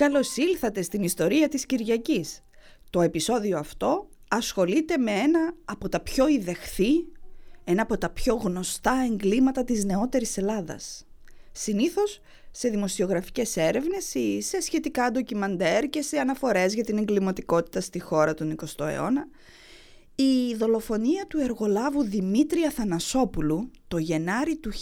Καλώς 0.00 0.36
ήλθατε 0.36 0.82
στην 0.82 1.02
ιστορία 1.02 1.48
της 1.48 1.66
Κυριακής. 1.66 2.44
Το 2.90 3.00
επεισόδιο 3.00 3.58
αυτό 3.58 4.08
ασχολείται 4.28 4.98
με 4.98 5.10
ένα 5.10 5.54
από 5.64 5.88
τα 5.88 6.00
πιο 6.00 6.28
ιδεχθή, 6.28 7.06
ένα 7.64 7.82
από 7.82 7.98
τα 7.98 8.10
πιο 8.10 8.34
γνωστά 8.34 8.94
εγκλήματα 9.10 9.64
της 9.64 9.84
νεότερης 9.84 10.36
Ελλάδας. 10.36 11.06
Συνήθως 11.52 12.20
σε 12.50 12.68
δημοσιογραφικές 12.68 13.56
έρευνες 13.56 14.14
ή 14.14 14.40
σε 14.40 14.60
σχετικά 14.60 15.10
ντοκιμαντέρ 15.10 15.88
και 15.88 16.02
σε 16.02 16.18
αναφορές 16.18 16.74
για 16.74 16.84
την 16.84 16.98
εγκληματικότητα 16.98 17.80
στη 17.80 17.98
χώρα 17.98 18.34
του 18.34 18.54
20ου 18.56 18.86
αιώνα, 18.86 19.28
η 20.14 20.54
δολοφονία 20.54 21.26
του 21.26 21.38
εργολάβου 21.38 22.02
Δημήτρη 22.02 22.64
Αθανασόπουλου 22.64 23.70
το 23.88 23.98
Γενάρη 23.98 24.56
του 24.56 24.70
1931, 24.72 24.74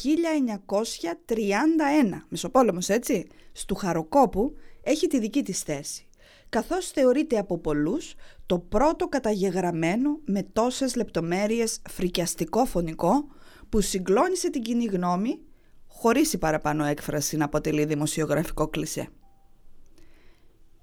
Μεσοπόλεμος 2.29 2.89
έτσι, 2.89 3.27
στου 3.53 3.75
Χαροκόπου, 3.75 4.57
έχει 4.89 5.07
τη 5.07 5.19
δική 5.19 5.43
της 5.43 5.61
θέση, 5.61 6.07
καθώς 6.49 6.91
θεωρείται 6.91 7.39
από 7.39 7.59
πολλούς 7.59 8.15
το 8.47 8.59
πρώτο 8.59 9.09
καταγεγραμμένο 9.09 10.21
με 10.25 10.43
τόσες 10.43 10.97
λεπτομέρειες 10.97 11.81
φρικιαστικό 11.91 12.65
φωνικό 12.65 13.27
που 13.69 13.81
συγκλώνησε 13.81 14.51
την 14.51 14.63
κοινή 14.63 14.85
γνώμη 14.85 15.41
χωρίς 15.87 16.33
η 16.33 16.39
παραπάνω 16.39 16.85
έκφραση 16.85 17.37
να 17.37 17.45
αποτελεί 17.45 17.85
δημοσιογραφικό 17.85 18.69
κλισέ. 18.69 19.09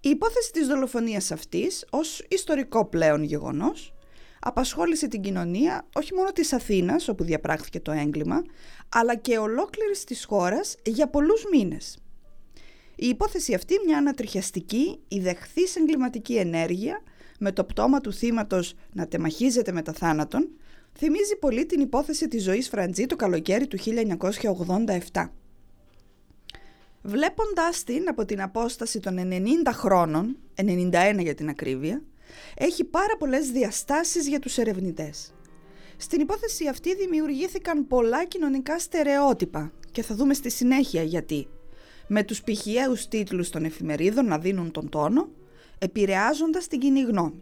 Η 0.01 0.09
υπόθεση 0.09 0.51
της 0.51 0.67
δολοφονίας 0.67 1.31
αυτής, 1.31 1.85
ως 1.89 2.25
ιστορικό 2.29 2.85
πλέον 2.85 3.23
γεγονός, 3.23 3.93
απασχόλησε 4.39 5.07
την 5.07 5.21
κοινωνία 5.21 5.87
όχι 5.95 6.13
μόνο 6.13 6.31
της 6.31 6.53
Αθήνας 6.53 7.07
όπου 7.07 7.23
διαπράχθηκε 7.23 7.79
το 7.79 7.91
έγκλημα, 7.91 8.41
αλλά 8.89 9.15
και 9.15 9.37
ολόκληρης 9.37 10.03
της 10.03 10.25
χώρας 10.25 10.75
για 10.85 11.09
πολλούς 11.09 11.43
μήνες. 11.51 11.99
Η 12.95 13.07
υπόθεση 13.07 13.53
αυτή 13.53 13.73
μια 13.85 13.97
ανατριχιαστική, 13.97 14.99
ιδεχθής 15.07 15.75
εγκληματική 15.75 16.35
ενέργεια 16.35 17.01
με 17.39 17.51
το 17.51 17.63
πτώμα 17.63 18.01
του 18.01 18.13
θύματος 18.13 18.73
να 18.91 19.07
τεμαχίζεται 19.07 19.71
με 19.71 19.81
τα 19.81 19.93
θάνατον, 19.93 20.49
θυμίζει 20.97 21.35
πολύ 21.39 21.65
την 21.65 21.81
υπόθεση 21.81 22.27
της 22.27 22.43
ζωής 22.43 22.69
Φραντζή 22.69 23.05
το 23.05 23.15
καλοκαίρι 23.15 23.67
του 23.67 23.77
1987. 25.11 25.29
Βλέποντας 27.01 27.83
την 27.83 28.09
από 28.09 28.25
την 28.25 28.41
απόσταση 28.41 28.99
των 28.99 29.17
90 29.19 29.71
χρόνων, 29.71 30.37
91 30.55 31.17
για 31.19 31.35
την 31.35 31.49
ακρίβεια, 31.49 32.03
έχει 32.57 32.83
πάρα 32.83 33.17
πολλές 33.17 33.51
διαστάσεις 33.51 34.27
για 34.27 34.39
τους 34.39 34.57
ερευνητές. 34.57 35.33
Στην 35.97 36.21
υπόθεση 36.21 36.67
αυτή 36.67 36.95
δημιουργήθηκαν 36.95 37.87
πολλά 37.87 38.25
κοινωνικά 38.25 38.79
στερεότυπα 38.79 39.71
και 39.91 40.03
θα 40.03 40.15
δούμε 40.15 40.33
στη 40.33 40.49
συνέχεια 40.49 41.03
γιατί. 41.03 41.47
Με 42.07 42.23
τους 42.23 42.41
πηχιαίους 42.41 43.07
τίτλους 43.07 43.49
των 43.49 43.65
εφημερίδων 43.65 44.25
να 44.25 44.39
δίνουν 44.39 44.71
τον 44.71 44.89
τόνο, 44.89 45.29
επηρεάζοντας 45.77 46.67
την 46.67 46.79
κοινή 46.79 47.01
γνώμη. 47.01 47.41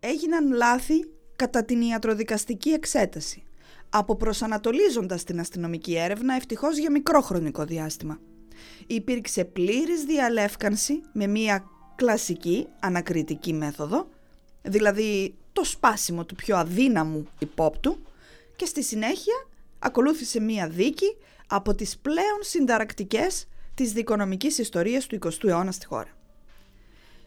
Έγιναν 0.00 0.52
λάθη 0.52 1.04
κατά 1.36 1.64
την 1.64 1.80
ιατροδικαστική 1.80 2.70
εξέταση, 2.70 3.42
αποπροσανατολίζοντας 3.90 5.24
την 5.24 5.40
αστυνομική 5.40 5.96
έρευνα 5.96 6.34
ευτυχώς 6.34 6.78
για 6.78 6.90
μικρό 6.90 7.20
χρονικό 7.20 7.64
διάστημα. 7.64 8.20
Υπήρξε 8.86 9.44
πλήρης 9.44 10.04
διαλεύκανση 10.04 11.00
με 11.12 11.26
μια 11.26 11.64
κλασική 11.96 12.66
ανακριτική 12.80 13.52
μέθοδο, 13.52 14.08
δηλαδή 14.62 15.34
το 15.52 15.64
σπάσιμο 15.64 16.24
του 16.24 16.34
πιο 16.34 16.56
αδύναμου 16.56 17.26
υπόπτου 17.38 17.98
και 18.56 18.64
στη 18.64 18.82
συνέχεια 18.82 19.46
ακολούθησε 19.78 20.40
μία 20.40 20.68
δίκη 20.68 21.16
από 21.46 21.74
τις 21.74 21.98
πλέον 21.98 22.38
συνταρακτικές 22.40 23.48
της 23.80 23.92
δικονομικής 23.92 24.58
ιστορίας 24.58 25.06
του 25.06 25.18
20ου 25.22 25.48
αιώνα 25.48 25.72
στη 25.72 25.86
χώρα. 25.86 26.10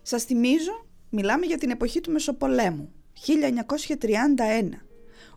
Σας 0.02 0.24
θυμίζω, 0.24 0.86
μιλάμε 1.10 1.46
για 1.46 1.58
την 1.58 1.70
εποχή 1.70 2.02
του 2.02 2.12
Μεσοπολέμου, 2.12 2.92
1931, 3.14 4.86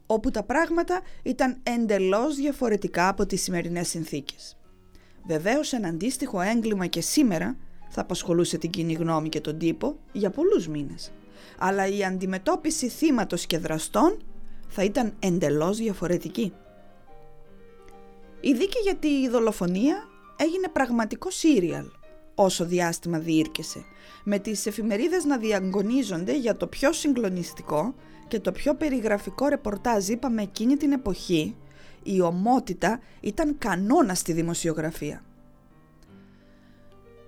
όπου 0.07 0.31
τα 0.31 0.43
πράγματα 0.43 1.01
ήταν 1.23 1.61
εντελώς 1.63 2.37
διαφορετικά 2.37 3.09
από 3.09 3.27
τις 3.27 3.43
σημερινές 3.43 3.89
συνθήκες. 3.89 4.57
Βεβαίως 5.27 5.73
ένα 5.73 5.89
αντίστοιχο 5.89 6.41
έγκλημα 6.41 6.87
και 6.87 7.01
σήμερα 7.01 7.57
θα 7.89 8.01
απασχολούσε 8.01 8.59
την 8.59 8.71
κοινή 8.71 8.93
γνώμη 8.93 9.29
και 9.29 9.41
τον 9.41 9.59
τύπο 9.59 9.99
για 10.13 10.31
πολλούς 10.31 10.69
μήνες. 10.69 11.13
Αλλά 11.59 11.87
η 11.87 12.05
αντιμετώπιση 12.05 12.89
θύματος 12.89 13.47
και 13.47 13.59
δραστών 13.59 14.23
θα 14.69 14.85
ήταν 14.85 15.15
εντελώς 15.19 15.77
διαφορετική. 15.77 16.53
Η 18.41 18.53
δίκη 18.53 18.79
για 18.83 18.95
τη 18.95 19.29
δολοφονία 19.29 20.09
έγινε 20.37 20.69
πραγματικό 20.69 21.31
σύριαλ 21.31 21.85
όσο 22.35 22.65
διάστημα 22.65 23.19
διήρκεσε, 23.19 23.85
με 24.25 24.39
τις 24.39 24.67
εφημερίδες 24.67 25.25
να 25.25 25.39
διαγωνίζονται 25.39 26.37
για 26.39 26.57
το 26.57 26.67
πιο 26.67 26.93
συγκλονιστικό 26.93 27.95
και 28.29 28.41
το 28.41 28.53
πιο 28.53 28.75
περιγραφικό 28.75 29.47
ρεπορτάζ 29.47 30.09
είπαμε 30.09 30.43
εκείνη 30.43 30.77
την 30.77 30.93
εποχή, 30.93 31.57
η 32.03 32.21
ομότητα 32.21 33.01
ήταν 33.21 33.59
κανόνα 33.59 34.15
στη 34.15 34.33
δημοσιογραφία. 34.33 35.25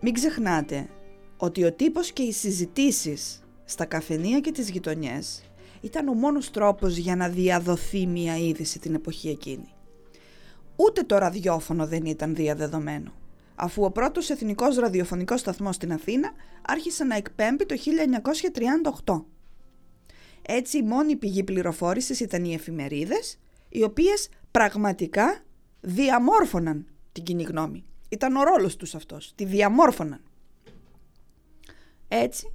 Μην 0.01 0.13
ξεχνάτε 0.13 0.89
ότι 1.37 1.65
ο 1.65 1.73
τύπος 1.73 2.13
και 2.13 2.23
οι 2.23 2.33
συζητήσεις 2.33 3.43
στα 3.65 3.85
καφενεία 3.85 4.41
και 4.41 4.53
τις 4.53 4.71
γειτονιές 4.71 5.43
ήταν 5.81 6.09
ο 6.09 6.13
μόνος 6.13 6.51
τρόπος 6.51 6.97
για 6.97 7.17
να 7.17 7.29
διαδοθεί 7.29 8.07
μία 8.07 8.37
είδηση 8.37 8.79
την 8.79 8.95
εποχή 8.95 9.29
εκείνη. 9.29 9.73
Ούτε 10.81 11.03
το 11.03 11.19
ραδιόφωνο 11.19 11.87
δεν 11.87 12.05
ήταν 12.05 12.34
διαδεδομένο, 12.34 13.12
αφού 13.55 13.84
ο 13.84 13.91
πρώτος 13.91 14.31
εθνικός 14.31 14.77
ραδιοφωνικός 14.77 15.41
σταθμός 15.41 15.75
στην 15.75 15.93
Αθήνα 15.93 16.33
άρχισε 16.66 17.05
να 17.05 17.16
εκπέμπει 17.16 17.66
το 17.66 17.75
1938. 19.05 19.25
Έτσι 20.43 20.78
η 20.78 20.83
μόνη 20.83 21.16
πηγή 21.16 21.44
πληροφόρησης 21.44 22.21
ήταν 22.21 22.44
οι 22.44 22.55
εφημερίδες, 22.55 23.39
οι 23.69 23.83
οποίες 23.83 24.28
πραγματικά 24.50 25.44
διαμόρφωναν 25.81 26.87
την 27.12 27.22
κοινή 27.22 27.43
γνώμη. 27.43 27.84
Ήταν 28.09 28.37
ο 28.37 28.43
ρόλος 28.43 28.77
τους 28.77 28.95
αυτός, 28.95 29.33
τη 29.34 29.45
διαμόρφωναν. 29.45 30.21
Έτσι, 32.09 32.53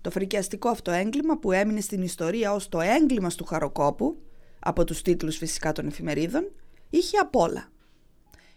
το 0.00 0.10
φρικιαστικό 0.10 0.68
αυτό 0.68 0.90
έγκλημα 0.90 1.38
που 1.38 1.52
έμεινε 1.52 1.80
στην 1.80 2.02
ιστορία 2.02 2.52
ως 2.52 2.68
το 2.68 2.80
έγκλημα 2.80 3.28
του 3.28 3.44
Χαροκόπου, 3.44 4.22
από 4.58 4.84
τους 4.84 5.02
τίτλους 5.02 5.36
φυσικά 5.36 5.72
των 5.72 5.86
εφημερίδων, 5.86 6.50
είχε 6.90 7.16
απ' 7.16 7.36
όλα. 7.36 7.68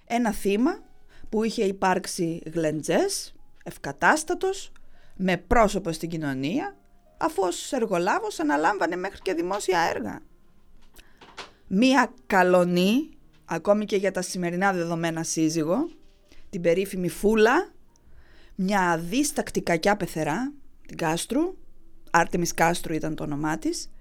Ένα 0.06 0.32
θύμα 0.32 0.84
που 1.30 1.44
είχε 1.44 1.64
υπάρξει 1.64 2.42
γλεντζές, 2.54 3.36
ευκατάστατος, 3.64 4.72
με 5.16 5.38
πρόσωπο 5.38 5.92
στην 5.92 6.10
κοινωνία, 6.10 6.78
αφούς 7.18 7.48
ως 7.48 7.72
εργολάβος 7.72 8.40
αναλάμβανε 8.40 8.96
μέχρι 8.96 9.20
και 9.22 9.34
δημόσια 9.34 9.80
έργα. 9.80 10.22
Μία 11.68 12.14
καλονή, 12.28 13.10
ακόμη 13.46 13.86
και 13.86 13.96
για 13.96 14.12
τα 14.12 14.22
σημερινά 14.22 14.74
δεδομένα 14.74 15.24
σύζυγο, 15.24 15.90
την 16.50 16.62
περίφημη 16.62 17.10
Φούλα, 17.10 17.72
μια 18.56 18.92
αδίστακτη 18.92 19.62
κακιά 19.62 19.98
πεθερά, 19.98 20.54
την 20.88 20.98
Κάστρου, 20.98 21.56
Άρτεμις 22.12 22.54
Κάστρου 22.54 22.94
ήταν 22.94 23.16
το 23.16 23.24
όνομά 23.24 23.58
της, 23.58 23.92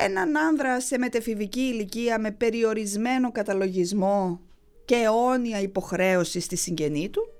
έναν 0.00 0.36
άνδρα 0.36 0.80
σε 0.80 0.98
μετεφηβική 0.98 1.60
ηλικία 1.60 2.18
με 2.18 2.30
περιορισμένο 2.30 3.32
καταλογισμό 3.32 4.40
και 4.84 4.94
αιώνια 4.94 5.60
υποχρέωση 5.60 6.40
στη 6.40 6.56
συγγενή 6.56 7.08
του 7.08 7.32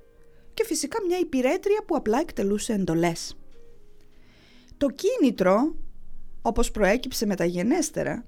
και 0.54 0.64
φυσικά 0.64 0.98
μια 1.06 1.18
υπηρέτρια 1.18 1.82
που 1.86 1.96
απλά 1.96 2.18
εκτελούσε 2.18 2.72
εντολές. 2.72 3.36
Το 4.76 4.88
κίνητρο, 4.90 5.74
όπως 6.42 6.70
προέκυψε 6.70 7.26
μεταγενέστερα, 7.26 8.24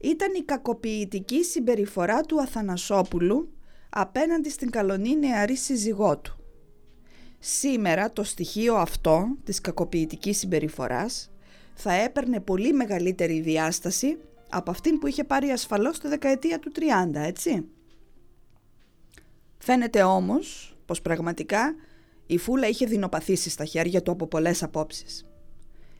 ήταν 0.00 0.34
η 0.34 0.42
κακοποιητική 0.42 1.44
συμπεριφορά 1.44 2.20
του 2.20 2.40
Αθανασόπουλου 2.40 3.52
απέναντι 3.90 4.50
στην 4.50 4.70
καλονή 4.70 5.18
νεαρή 5.18 5.56
σύζυγό 5.56 6.18
του. 6.18 6.36
Σήμερα 7.38 8.12
το 8.12 8.24
στοιχείο 8.24 8.74
αυτό 8.74 9.36
της 9.44 9.60
κακοποιητικής 9.60 10.38
συμπεριφοράς 10.38 11.31
θα 11.82 11.92
έπαιρνε 11.92 12.40
πολύ 12.40 12.72
μεγαλύτερη 12.72 13.40
διάσταση 13.40 14.18
από 14.48 14.70
αυτήν 14.70 14.98
που 14.98 15.06
είχε 15.06 15.24
πάρει 15.24 15.50
ασφαλώς 15.50 15.96
στη 15.96 16.08
δεκαετία 16.08 16.58
του 16.58 16.72
30, 16.74 16.80
έτσι. 17.14 17.64
Φαίνεται 19.58 20.02
όμως 20.02 20.76
πως 20.86 21.02
πραγματικά 21.02 21.74
η 22.26 22.38
Φούλα 22.38 22.68
είχε 22.68 22.86
δεινοπαθήσει 22.86 23.50
στα 23.50 23.64
χέρια 23.64 24.02
του 24.02 24.10
από 24.10 24.26
πολλές 24.26 24.62
απόψεις. 24.62 25.26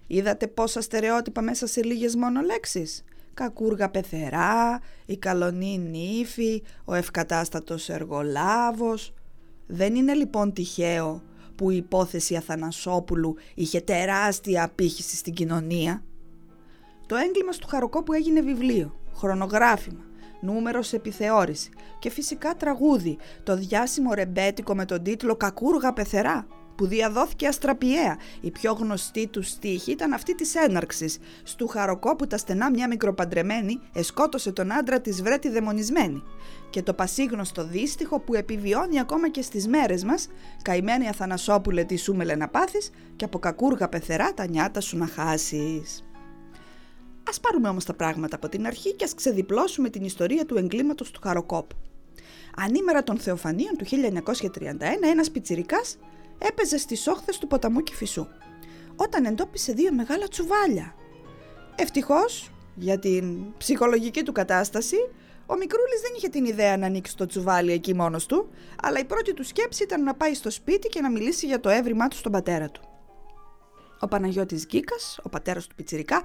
Είδατε 0.07 0.47
πόσα 0.47 0.81
στερεότυπα 0.81 1.43
μέσα 1.43 1.67
σε 1.67 1.83
λίγες 1.83 2.17
μόνο 2.17 2.41
λέξεις 2.41 3.05
κακούργα 3.35 3.91
πεθερά, 3.91 4.81
η 5.07 5.17
καλονή 5.17 5.79
νύφη, 5.79 6.63
ο 6.85 6.95
ευκατάστατος 6.95 7.89
εργολάβος. 7.89 9.15
Δεν 9.67 9.95
είναι 9.95 10.15
λοιπόν 10.15 10.53
τυχαίο 10.53 11.23
που 11.55 11.71
η 11.71 11.77
υπόθεση 11.77 12.37
Αθανασόπουλου 12.37 13.37
είχε 13.55 13.81
τεράστια 13.81 14.65
απήχηση 14.65 15.17
στην 15.17 15.33
κοινωνία. 15.33 16.03
Το 17.07 17.17
έγκλημα 17.17 17.51
του 17.51 17.67
Χαροκόπου 17.67 18.13
έγινε 18.13 18.41
βιβλίο, 18.41 18.95
χρονογράφημα, 19.15 20.05
νούμερος 20.41 20.87
σε 20.87 20.97
επιθεώρηση 20.97 21.71
και 21.99 22.11
φυσικά 22.11 22.57
τραγούδι, 22.57 23.19
το 23.43 23.57
διάσημο 23.57 24.13
ρεμπέτικο 24.13 24.75
με 24.75 24.85
τον 24.85 25.03
τίτλο 25.03 25.37
«Κακούργα 25.37 25.93
πεθερά» 25.93 26.47
που 26.75 26.87
διαδόθηκε 26.87 27.47
αστραπιαία. 27.47 28.17
Η 28.41 28.51
πιο 28.51 28.73
γνωστή 28.73 29.27
του 29.27 29.43
στίχη 29.43 29.91
ήταν 29.91 30.13
αυτή 30.13 30.35
της 30.35 30.55
έναρξης. 30.55 31.19
Στου 31.43 31.67
χαροκόπου 31.67 32.27
τα 32.27 32.37
στενά 32.37 32.71
μια 32.71 32.89
μικροπαντρεμένη 32.89 33.81
εσκότωσε 33.93 34.53
τον 34.53 34.73
άντρα 34.73 35.01
της 35.01 35.23
βρέτη 35.23 35.49
δαιμονισμένη. 35.49 36.23
Και 36.71 36.83
το 36.83 36.95
πασίγνωστο 36.95 37.65
δύστιχο 37.67 38.21
που 38.21 38.35
επιβιώνει 38.35 39.01
ακόμα 39.01 39.31
και 39.31 39.43
στις 39.43 39.67
μέρες 39.67 40.05
μας, 40.05 40.29
καημένη 40.63 41.09
Αθανασόπουλε 41.09 41.85
τι 41.85 41.97
σου 41.97 42.17
να 42.37 42.49
πάθεις 42.49 42.91
και 43.17 43.25
από 43.25 43.39
κακούργα 43.39 43.89
πεθερά 43.89 44.35
τα 44.35 44.47
νιάτα 44.47 44.81
σου 44.81 44.97
να 44.97 45.07
χάσεις. 45.07 46.05
Ας 47.29 47.41
πάρουμε 47.41 47.69
όμως 47.69 47.85
τα 47.85 47.95
πράγματα 47.95 48.37
από 48.37 48.49
την 48.49 48.67
αρχή 48.67 48.95
και 48.95 49.05
ας 49.05 49.15
ξεδιπλώσουμε 49.15 49.91
την 49.91 50.05
ιστορία 50.05 50.47
του 50.47 50.57
εγκλήματος 50.57 51.11
του 51.11 51.21
Χαροκόπου. 51.23 51.77
Ανήμερα 52.57 53.03
των 53.03 53.19
Θεοφανίων 53.19 53.77
του 53.77 53.85
1931 53.85 55.11
ένας 55.11 55.31
πιτσιρικάς 55.31 55.99
έπαιζε 56.49 56.79
στις 56.79 57.07
όχθες 57.07 57.39
του 57.39 57.47
ποταμού 57.47 57.81
Κηφισού 57.81 58.27
όταν 58.97 59.25
εντόπισε 59.25 59.73
δύο 59.73 59.93
μεγάλα 59.93 60.29
τσουβάλια. 60.29 60.95
Ευτυχώς 61.75 62.51
για 62.75 62.99
την 62.99 63.57
ψυχολογική 63.57 64.23
του 64.23 64.33
κατάσταση 64.33 64.97
ο 65.47 65.57
Μικρούλης 65.57 66.01
δεν 66.01 66.13
είχε 66.17 66.29
την 66.29 66.45
ιδέα 66.45 66.77
να 66.77 66.87
ανοίξει 66.87 67.17
το 67.17 67.27
τσουβάλι 67.27 67.73
εκεί 67.73 67.95
μόνος 67.95 68.27
του 68.27 68.49
αλλά 68.83 68.99
η 68.99 69.05
πρώτη 69.05 69.35
του 69.35 69.45
σκέψη 69.45 69.83
ήταν 69.83 70.03
να 70.03 70.15
πάει 70.15 70.35
στο 70.35 70.51
σπίτι 70.51 70.89
και 70.89 71.01
να 71.01 71.11
μιλήσει 71.11 71.47
για 71.47 71.61
το 71.61 71.69
έβριμά 71.69 72.09
του 72.09 72.17
στον 72.17 72.33
πατέρα 72.33 72.71
του. 72.71 72.81
Ο 74.01 74.09
Παναγιώτης 74.09 74.67
Γκίκας, 74.67 75.19
ο 75.23 75.29
πατέρας 75.29 75.67
του 75.67 75.75
Πιτσιρικά, 75.75 76.23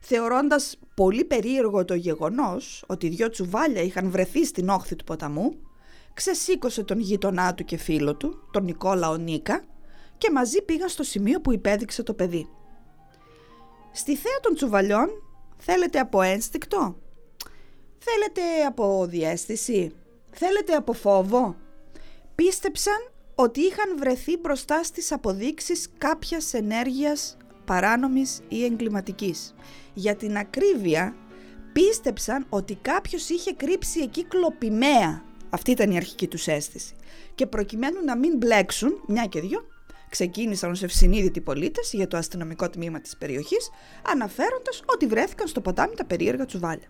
θεωρώντας 0.00 0.78
πολύ 0.94 1.24
περίεργο 1.24 1.84
το 1.84 1.94
γεγονός 1.94 2.84
ότι 2.86 3.08
δυο 3.08 3.28
τσουβάλια 3.28 3.82
είχαν 3.82 4.10
βρεθεί 4.10 4.44
στην 4.44 4.68
όχθη 4.68 4.96
του 4.96 5.04
ποταμού, 5.04 5.54
ξεσήκωσε 6.18 6.82
τον 6.84 7.00
γείτονά 7.00 7.54
του 7.54 7.64
και 7.64 7.76
φίλο 7.76 8.16
του, 8.16 8.48
τον 8.50 8.64
Νικόλα 8.64 9.18
Νίκα, 9.18 9.64
και 10.18 10.30
μαζί 10.30 10.62
πήγαν 10.62 10.88
στο 10.88 11.02
σημείο 11.02 11.40
που 11.40 11.52
υπέδειξε 11.52 12.02
το 12.02 12.14
παιδί. 12.14 12.48
Στη 13.92 14.16
θέα 14.16 14.40
των 14.42 14.54
τσουβαλιών 14.54 15.08
θέλετε 15.56 15.98
από 15.98 16.22
ένστικτο, 16.22 16.96
θέλετε 17.98 18.64
από 18.66 19.06
διέστηση, 19.08 19.92
θέλετε 20.30 20.74
από 20.74 20.92
φόβο; 20.92 21.56
Πίστεψαν 22.34 23.10
ότι 23.34 23.60
είχαν 23.60 23.98
βρεθεί 23.98 24.36
μπροστά 24.36 24.82
στις 24.84 25.12
αποδείξεις 25.12 25.88
κάποιας 25.98 26.54
ενέργειας 26.54 27.36
παράνομης 27.64 28.40
ή 28.48 28.64
εγκληματικής. 28.64 29.54
Για 29.94 30.16
την 30.16 30.36
ακρίβεια 30.36 31.16
πίστεψαν 31.72 32.46
ότι 32.48 32.74
κάποιος 32.74 33.28
είχε 33.28 33.52
κρύψει 33.52 34.00
εκεί 34.00 34.24
κλοπημαία. 34.24 35.26
Αυτή 35.50 35.70
ήταν 35.70 35.90
η 35.90 35.96
αρχική 35.96 36.26
τους 36.28 36.46
αίσθηση. 36.46 36.94
Και 37.34 37.46
προκειμένου 37.46 38.04
να 38.04 38.16
μην 38.16 38.36
μπλέξουν, 38.36 39.02
μια 39.06 39.24
και 39.24 39.40
δυο, 39.40 39.64
ξεκίνησαν 40.08 40.70
ως 40.70 40.82
ευσυνείδητοι 40.82 41.40
πολίτες 41.40 41.92
για 41.92 42.08
το 42.08 42.16
αστυνομικό 42.16 42.70
τμήμα 42.70 43.00
της 43.00 43.16
περιοχής, 43.16 43.70
αναφέροντας 44.06 44.82
ότι 44.86 45.06
βρέθηκαν 45.06 45.46
στο 45.46 45.60
ποτάμι 45.60 45.94
τα 45.94 46.04
περίεργα 46.04 46.44
τσουβάλια. 46.44 46.88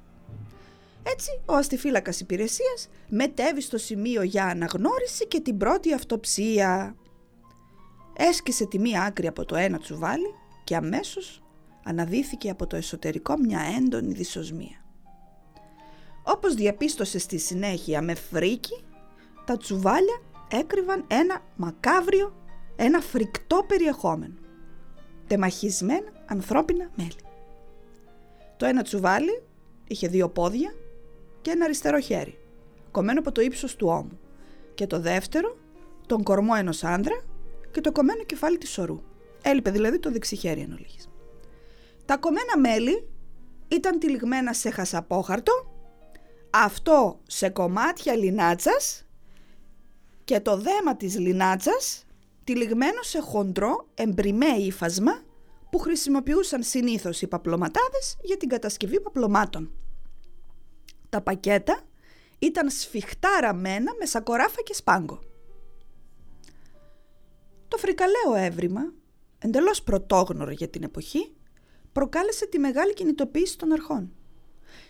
Έτσι, 1.03 1.41
ο 1.47 1.55
αστιφύλακας 1.55 2.21
υπηρεσίας 2.21 2.89
μετέβη 3.09 3.61
στο 3.61 3.79
σημείο 3.79 4.23
για 4.23 4.45
αναγνώριση 4.45 5.27
και 5.27 5.41
την 5.41 5.57
πρώτη 5.57 5.95
αυτοψία. 5.95 6.97
Έσκησε 8.17 8.67
τη 8.67 8.79
μία 8.79 9.03
άκρη 9.03 9.27
από 9.27 9.45
το 9.45 9.57
ένα 9.57 9.79
τσουβάλι 9.79 10.35
και 10.65 10.77
αμέσως 10.77 11.43
αναδύθηκε 11.85 12.51
από 12.51 12.67
το 12.67 12.77
εσωτερικό 12.77 13.39
μια 13.39 13.61
έντονη 13.79 14.13
δυσοσμία. 14.13 14.88
Όπως 16.31 16.55
διαπίστωσε 16.55 17.19
στη 17.19 17.39
συνέχεια 17.39 18.03
με 18.03 18.15
φρίκι, 18.15 18.85
τα 19.45 19.57
τσουβάλια 19.57 20.21
έκρυβαν 20.49 21.05
ένα 21.07 21.43
μακάβριο, 21.57 22.37
ένα 22.77 23.01
φρικτό 23.01 23.65
περιεχόμενο. 23.69 24.35
Τεμαχισμένα 25.27 26.13
ανθρώπινα 26.27 26.91
μέλη. 26.97 27.21
Το 28.57 28.67
ένα 28.67 28.83
τσουβάλι 28.83 29.43
είχε 29.87 30.09
δύο 30.09 30.29
πόδια 30.29 30.75
και 31.41 31.51
ένα 31.51 31.65
αριστερό 31.65 32.01
χέρι, 32.01 32.39
κομμένο 32.91 33.19
από 33.19 33.33
το 33.33 33.41
ύψος 33.41 33.77
του 33.77 33.87
ώμου. 33.89 34.19
Και 34.75 34.87
το 34.87 35.01
δεύτερο, 35.01 35.57
τον 36.07 36.23
κορμό 36.23 36.53
ενός 36.57 36.85
άντρα 36.85 37.25
και 37.71 37.81
το 37.81 37.93
κομμένο 37.93 38.25
κεφάλι 38.25 38.59
της 38.59 38.71
σωρού. 38.71 39.01
Έλειπε 39.43 39.71
δηλαδή 39.71 39.99
το 39.99 40.11
δεξιχέρι 40.11 40.61
εν 40.61 40.73
ολίγης. 40.73 41.11
Τα 42.05 42.17
κομμένα 42.17 42.59
μέλη 42.59 43.09
ήταν 43.69 43.99
τυλιγμένα 43.99 44.53
σε 44.53 44.71
χασαπόχαρτο, 44.71 45.78
αυτό 46.51 47.21
σε 47.27 47.49
κομμάτια 47.49 48.15
λινάτσας 48.17 49.07
και 50.25 50.41
το 50.41 50.57
δέμα 50.57 50.97
της 50.97 51.19
λινάτσας 51.19 52.07
τυλιγμένο 52.45 53.03
σε 53.03 53.21
χοντρό 53.21 53.89
εμπριμέ 53.95 54.47
ύφασμα 54.47 55.23
που 55.71 55.79
χρησιμοποιούσαν 55.79 56.63
συνήθως 56.63 57.23
οι 57.23 57.27
παπλωματάδες 57.27 58.17
για 58.23 58.37
την 58.37 58.49
κατασκευή 58.49 59.01
παπλωμάτων. 59.01 59.71
Τα 61.09 61.21
πακέτα 61.21 61.81
ήταν 62.39 62.71
σφιχτά 62.71 63.29
ραμμένα 63.41 63.95
με 63.99 64.07
σακοράφα 64.07 64.63
και 64.63 64.75
σπάγκο. 64.75 65.21
Το 67.69 67.77
φρικαλαίο 67.77 68.35
έβριμα 68.35 68.93
εντελώς 69.39 69.83
πρωτόγνωρο 69.83 70.51
για 70.51 70.69
την 70.69 70.83
εποχή, 70.83 71.33
προκάλεσε 71.93 72.47
τη 72.47 72.59
μεγάλη 72.59 72.95
κινητοποίηση 72.95 73.59
των 73.59 73.73
αρχών. 73.73 74.13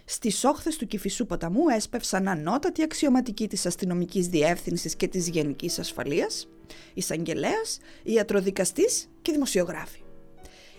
Στις 0.04 0.44
όχθες 0.44 0.76
του 0.76 0.86
Κυφισού 0.86 1.26
ποταμού 1.26 1.68
έσπευσαν 1.68 2.28
ανώτατοι 2.28 2.82
αξιωματικοί 2.82 3.48
της 3.48 3.66
αστυνομικής 3.66 4.28
διεύθυνσης 4.28 4.96
και 4.96 5.08
της 5.08 5.28
γενικής 5.28 5.78
ασφαλείας, 5.78 6.48
εισαγγελέας, 6.94 7.78
ιατροδικαστής 8.02 9.08
και 9.22 9.32
δημοσιογράφοι. 9.32 10.00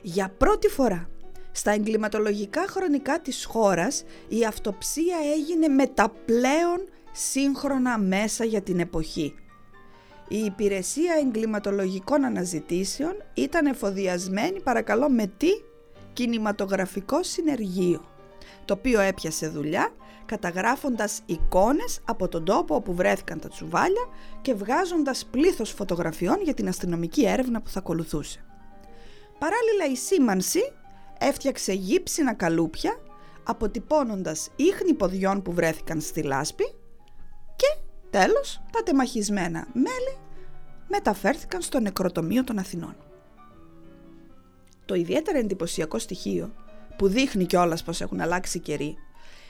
Για 0.01 0.33
πρώτη 0.37 0.67
φορά 0.67 1.09
στα 1.51 1.71
εγκληματολογικά 1.71 2.65
χρονικά 2.67 3.21
της 3.21 3.45
χώρας 3.45 4.03
η 4.27 4.45
αυτοψία 4.45 5.17
έγινε 5.35 5.67
με 5.67 5.87
τα 5.87 6.13
πλέον 6.25 6.89
σύγχρονα 7.11 7.97
μέσα 7.97 8.43
για 8.45 8.61
την 8.61 8.79
εποχή 8.79 9.33
η 10.31 10.37
υπηρεσία 10.37 11.13
εγκληματολογικών 11.21 12.25
αναζητήσεων 12.25 13.23
ήταν 13.33 13.65
εφοδιασμένη 13.65 14.61
παρακαλώ 14.61 15.09
με 15.09 15.31
τι; 15.37 15.49
Κινηματογραφικό 16.13 17.23
συνεργείο 17.23 18.08
το 18.65 18.73
οποίο 18.73 18.99
έπιασε 18.99 19.47
δουλειά 19.47 19.93
καταγράφοντας 20.25 21.21
εικόνες 21.25 21.99
από 22.05 22.27
τον 22.27 22.45
τόπο 22.45 22.75
όπου 22.75 22.93
βρέθηκαν 22.93 23.39
τα 23.39 23.47
τσουβάλια 23.47 24.07
και 24.41 24.53
βγάζοντας 24.53 25.25
πλήθος 25.31 25.71
φωτογραφιών 25.71 26.41
για 26.41 26.53
την 26.53 26.67
αστυνομική 26.67 27.25
έρευνα 27.25 27.61
που 27.61 27.69
θα 27.69 27.79
ακολουθούσε. 27.79 28.45
Παράλληλα 29.39 29.85
η 29.91 29.95
σήμανση 29.95 30.71
έφτιαξε 31.19 31.73
γύψινα 31.73 32.33
καλούπια 32.33 32.99
αποτυπώνοντας 33.43 34.49
ίχνη 34.55 34.93
ποδιών 34.93 35.41
που 35.41 35.51
βρέθηκαν 35.51 36.01
στη 36.01 36.21
λάσπη 36.21 36.63
και 37.55 37.77
Τέλος, 38.09 38.61
τα 38.71 38.83
τεμαχισμένα 38.83 39.67
μέλη 39.73 40.17
μεταφέρθηκαν 40.87 41.61
στο 41.61 41.79
νεκροτομείο 41.79 42.43
των 42.43 42.59
Αθηνών. 42.59 42.95
Το 44.85 44.95
ιδιαίτερα 44.95 45.37
εντυπωσιακό 45.37 45.99
στοιχείο 45.99 46.53
που 46.99 47.07
δείχνει 47.07 47.45
κιόλας 47.45 47.83
πως 47.83 48.01
έχουν 48.01 48.19
αλλάξει 48.21 48.59
καιροί 48.59 48.97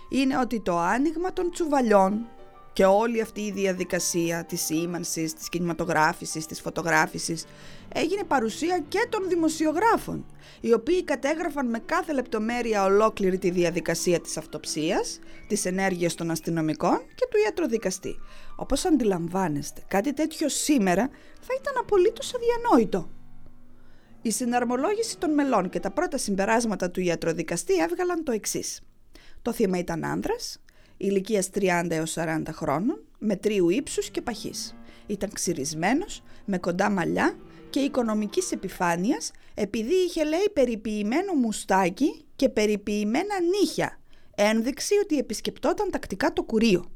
είναι 0.10 0.38
ότι 0.38 0.60
το 0.62 0.78
άνοιγμα 0.78 1.34
των 1.34 1.52
τσουβαλιών 1.52 2.28
και 2.74 2.86
όλη 2.86 3.22
αυτή 3.22 3.42
η 3.42 3.52
διαδικασία 3.52 4.46
της 4.46 4.62
σήμανσης, 4.62 5.34
της 5.34 5.50
κινηματογράφησης, 5.50 6.46
της 6.46 6.62
φωτογράφησης 6.62 7.46
έγινε 7.94 8.24
παρουσία 8.24 8.84
και 8.88 9.08
των 9.10 9.30
δημοσιογράφων, 9.30 10.26
οι 10.62 10.74
οποίοι 10.74 11.04
κατέγραφαν 11.04 11.70
με 11.70 11.80
κάθε 11.80 12.14
λεπτομέρεια 12.14 12.84
ολόκληρη 12.84 13.38
τη 13.38 13.50
διαδικασία 13.50 14.20
της 14.20 14.38
αυτοψίας, 14.38 15.20
της 15.48 15.66
ενέργειας 15.66 16.16
των 16.16 16.32
αστυνομικών 16.32 16.98
και 17.16 17.28
του 17.30 17.38
ιατροδικαστή. 17.46 18.16
Όπως 18.56 18.86
αντιλαμβάνεστε, 18.86 19.84
κάτι 19.88 20.14
τέτοιο 20.14 20.50
σήμερα 20.50 21.10
θα 21.42 21.54
ήταν 21.60 21.74
απολύτως 21.80 22.34
αδιανόητο. 22.36 23.10
Η 24.22 24.32
συναρμολόγηση 24.32 25.18
των 25.18 25.34
μελών 25.34 25.70
και 25.70 25.80
τα 25.80 25.92
πρώτα 25.92 26.18
συμπεράσματα 26.18 26.92
του 26.92 27.02
ιατροδικαστή 27.02 27.74
έβγαλαν 27.82 28.24
το 28.24 28.32
εξής. 28.32 28.82
Το 29.42 29.54
θύμα 29.54 29.78
ήταν 29.78 30.06
άνδρας, 30.06 30.62
ηλικίας 30.98 31.50
30 31.50 31.86
έως 31.90 32.12
40 32.12 32.52
χρόνων, 32.52 33.04
με 33.20 33.36
τρίου 33.36 33.70
ύψους 33.70 34.10
και 34.10 34.22
παχής. 34.22 34.76
Ήταν 35.08 35.30
ξυρισμένος, 35.34 36.24
με 36.46 36.58
κοντά 36.58 36.90
μαλλιά 36.90 37.38
και 37.70 37.80
οικονομικής 37.80 38.52
επιφάνειας 38.52 39.32
επειδή 39.54 39.94
είχε 39.94 40.24
λέει 40.24 40.50
περιποιημένο 40.54 41.34
μουστάκι 41.34 42.26
και 42.36 42.50
περιποιημένα 42.50 43.36
νύχια, 43.42 44.00
ένδειξη 44.36 44.94
ότι 45.04 45.18
επισκεπτόταν 45.18 45.92
τακτικά 45.92 46.34
το 46.34 46.44
κουρίο. 46.44 46.92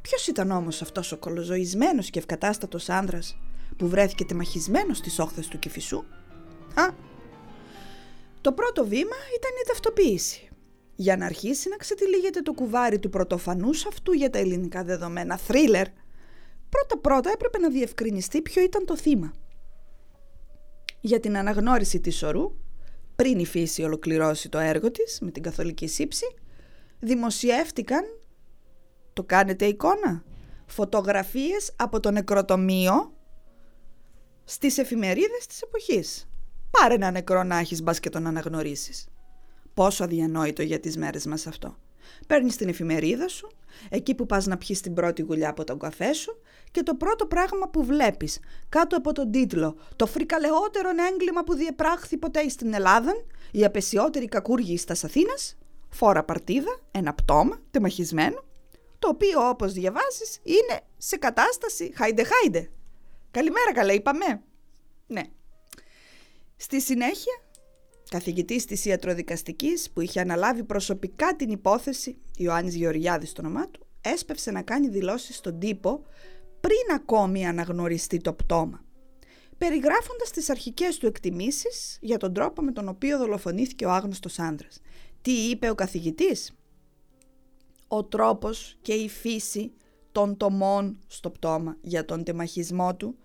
Ποιος 0.00 0.26
ήταν 0.26 0.50
όμως 0.50 0.82
αυτός 0.82 1.12
ο 1.12 1.18
κολοζωισμένος 1.18 2.10
και 2.10 2.18
ευκατάστατος 2.18 2.88
άνδρας 2.88 3.38
που 3.76 3.88
βρέθηκε 3.88 4.24
τεμαχισμένος 4.24 4.96
στις 4.96 5.18
όχθες 5.18 5.48
του 5.48 5.58
Κηφισού; 5.58 6.04
Α, 6.74 6.94
το 8.40 8.52
πρώτο 8.52 8.86
βήμα 8.86 9.16
ήταν 9.36 9.50
η 9.62 9.66
ταυτοποίηση 9.66 10.48
για 10.96 11.16
να 11.16 11.26
αρχίσει 11.26 11.68
να 11.68 11.76
ξετυλίγεται 11.76 12.40
το 12.40 12.52
κουβάρι 12.52 12.98
του 12.98 13.08
πρωτοφανούς 13.08 13.86
αυτού 13.86 14.12
για 14.12 14.30
τα 14.30 14.38
ελληνικά 14.38 14.84
δεδομένα 14.84 15.36
θρίλερ, 15.36 15.86
πρώτα-πρώτα 16.68 17.30
έπρεπε 17.30 17.58
να 17.58 17.68
διευκρινιστεί 17.68 18.42
ποιο 18.42 18.62
ήταν 18.62 18.84
το 18.84 18.96
θύμα. 18.96 19.32
για 21.00 21.20
την 21.20 21.36
αναγνώριση 21.36 22.00
της 22.00 22.22
ορού, 22.22 22.56
πριν 23.16 23.38
η 23.38 23.46
φύση 23.46 23.82
ολοκληρώσει 23.82 24.48
το 24.48 24.58
έργο 24.58 24.90
της 24.90 25.18
με 25.20 25.30
την 25.30 25.42
καθολική 25.42 25.86
σύψη, 25.86 26.26
δημοσιεύτηκαν, 26.98 28.04
το 29.12 29.22
κάνετε 29.22 29.66
εικόνα, 29.66 30.24
φωτογραφίες 30.66 31.72
από 31.76 32.00
το 32.00 32.10
νεκροτομείο 32.10 33.12
στις 34.44 34.78
εφημερίδες 34.78 35.46
της 35.46 35.62
εποχής. 35.62 36.28
Πάρε 36.80 36.94
ένα 36.94 37.10
νεκρό 37.10 37.42
να 37.42 37.58
έχεις 37.58 37.82
μπας 37.82 38.00
και 38.00 38.10
τον 38.10 38.26
αναγνωρίσεις. 38.26 39.08
Πόσο 39.74 40.04
αδιανόητο 40.04 40.62
για 40.62 40.80
τις 40.80 40.96
μέρες 40.96 41.26
μας 41.26 41.46
αυτό. 41.46 41.76
Παίρνεις 42.26 42.56
την 42.56 42.68
εφημερίδα 42.68 43.28
σου, 43.28 43.48
εκεί 43.88 44.14
που 44.14 44.26
πας 44.26 44.46
να 44.46 44.56
πιεις 44.56 44.80
την 44.80 44.94
πρώτη 44.94 45.22
γουλιά 45.22 45.48
από 45.48 45.64
τον 45.64 45.78
καφέ 45.78 46.12
σου 46.12 46.40
και 46.70 46.82
το 46.82 46.94
πρώτο 46.94 47.26
πράγμα 47.26 47.68
που 47.68 47.84
βλέπεις 47.84 48.38
κάτω 48.68 48.96
από 48.96 49.12
τον 49.12 49.30
τίτλο 49.30 49.76
«Το 49.96 50.06
φρικαλαιότερο 50.06 50.88
έγκλημα 51.12 51.44
που 51.44 51.54
διεπράχθη 51.54 52.16
ποτέ 52.16 52.48
στην 52.48 52.74
Ελλάδα, 52.74 53.12
η 53.50 53.64
απεσιότερη 53.64 54.26
κακούργη 54.26 54.76
στα 54.76 54.92
Αθήνας», 54.92 55.56
φόρα 55.88 56.24
παρτίδα, 56.24 56.80
ένα 56.90 57.14
πτώμα, 57.14 57.60
τεμαχισμένο, 57.70 58.44
το 58.98 59.08
οποίο 59.08 59.48
όπως 59.48 59.72
διαβάζεις 59.72 60.40
είναι 60.42 60.80
σε 60.96 61.16
κατάσταση 61.16 61.92
χάιντε 61.96 62.24
χάιντε. 62.24 62.70
Καλημέρα 63.30 63.72
καλά 63.72 63.92
είπαμε. 63.92 64.42
Ναι. 65.06 65.22
Στη 66.56 66.80
συνέχεια, 66.80 67.32
καθηγητής 68.10 68.64
της 68.64 68.84
ιατροδικαστικής 68.84 69.90
που 69.90 70.00
είχε 70.00 70.20
αναλάβει 70.20 70.64
προσωπικά 70.64 71.36
την 71.36 71.50
υπόθεση, 71.50 72.16
Ιωάννης 72.36 72.74
Γεωργιάδης 72.74 73.32
το 73.32 73.40
όνομά 73.40 73.68
του, 73.68 73.86
έσπευσε 74.00 74.50
να 74.50 74.62
κάνει 74.62 74.88
δηλώσεις 74.88 75.36
στον 75.36 75.58
τύπο 75.58 76.04
πριν 76.60 76.94
ακόμη 76.94 77.46
αναγνωριστεί 77.46 78.18
το 78.18 78.32
πτώμα, 78.32 78.84
περιγράφοντας 79.58 80.30
τις 80.30 80.50
αρχικές 80.50 80.98
του 80.98 81.06
εκτιμήσεις 81.06 81.98
για 82.00 82.18
τον 82.18 82.32
τρόπο 82.32 82.62
με 82.62 82.72
τον 82.72 82.88
οποίο 82.88 83.18
δολοφονήθηκε 83.18 83.86
ο 83.86 83.90
άγνωστος 83.90 84.38
άντρας. 84.38 84.80
Τι 85.22 85.32
είπε 85.32 85.70
ο 85.70 85.74
καθηγητής; 85.74 86.52
Ο 87.88 88.04
τρόπος 88.04 88.76
και 88.82 88.92
η 88.92 89.08
φύση 89.08 89.72
των 90.12 90.36
τομών 90.36 90.98
στο 91.06 91.30
πτώμα 91.30 91.76
για 91.80 92.04
τον 92.04 92.24
τεμαχισμό 92.24 92.96
του 92.96 93.18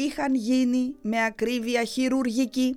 είχαν 0.00 0.34
γίνει 0.34 0.94
με 1.02 1.24
ακρίβεια 1.24 1.84
χειρουργική 1.84 2.76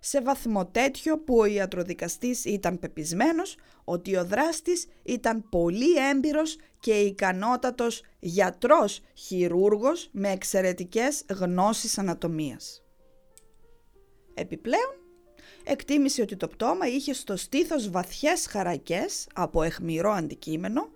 σε 0.00 0.20
βαθμό 0.20 0.66
τέτοιο 0.66 1.18
που 1.18 1.36
ο 1.36 1.44
ιατροδικαστής 1.44 2.44
ήταν 2.44 2.78
πεπισμένος 2.78 3.56
ότι 3.84 4.16
ο 4.16 4.24
δράστης 4.24 4.86
ήταν 5.02 5.48
πολύ 5.48 5.94
έμπειρος 6.10 6.56
και 6.80 6.92
ικανότατος 6.92 8.02
γιατρός 8.18 9.00
χειρούργος 9.14 10.08
με 10.12 10.30
εξαιρετικές 10.30 11.24
γνώσεις 11.28 11.98
ανατομίας. 11.98 12.82
Επιπλέον, 14.34 14.94
εκτίμησε 15.64 16.22
ότι 16.22 16.36
το 16.36 16.48
πτώμα 16.48 16.86
είχε 16.86 17.12
στο 17.12 17.36
στήθος 17.36 17.90
βαθιές 17.90 18.46
χαρακές 18.46 19.26
από 19.34 19.62
εχμηρό 19.62 20.10
αντικείμενο, 20.10 20.88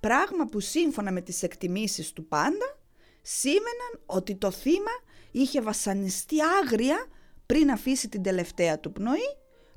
πράγμα 0.00 0.44
που 0.44 0.60
σύμφωνα 0.60 1.12
με 1.12 1.20
τις 1.20 1.42
εκτιμήσεις 1.42 2.12
του 2.12 2.26
πάντα, 2.26 2.78
σήμαιναν 3.22 4.00
ότι 4.06 4.34
το 4.34 4.50
θύμα 4.50 4.90
είχε 5.32 5.60
βασανιστεί 5.60 6.36
άγρια 6.62 7.06
πριν 7.46 7.70
αφήσει 7.70 8.08
την 8.08 8.22
τελευταία 8.22 8.80
του 8.80 8.92
πνοή, 8.92 9.36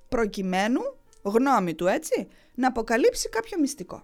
προκειμένου, 0.10 0.82
γνώμη 1.22 1.76
του 1.76 1.88
έτσι, 1.88 2.28
να 2.56 2.68
αποκαλύψει 2.68 3.30
κάποιο 3.30 3.60
μυστικό. 3.60 4.04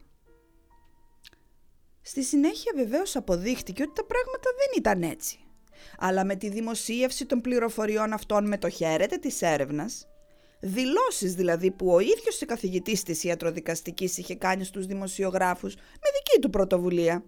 Στη 2.02 2.24
συνέχεια 2.24 2.72
βεβαίως 2.76 3.16
αποδείχτηκε 3.16 3.84
ότι 3.84 3.94
τα 3.96 4.06
πράγματα 4.06 4.50
δεν 4.58 4.78
ήταν 4.78 5.04
έτσι. 5.04 5.40
Αλλά 5.98 6.26
με 6.26 6.36
τη 6.36 6.50
δημοσίευση 6.50 7.26
των 7.26 7.42
πληροφοριών 7.42 8.14
αυτών 8.14 8.48
με 8.48 8.58
το 8.58 8.70
χαίρετε 8.70 9.18
της 9.18 9.42
έρευνας, 9.42 10.08
δηλώσεις 10.60 11.36
δηλαδή 11.36 11.72
που 11.72 11.94
ο 11.94 12.00
ίδιος 12.00 12.42
ο 12.42 12.46
καθηγητής 12.46 13.04
της 13.04 13.24
ιατροδικαστικής 13.24 14.18
είχε 14.18 14.36
κάνει 14.36 14.64
στους 14.64 14.86
δημοσιογράφους 14.86 15.76
με 15.76 16.10
δική 16.14 16.42
του 16.42 16.50
πρωτοβουλία, 16.50 17.24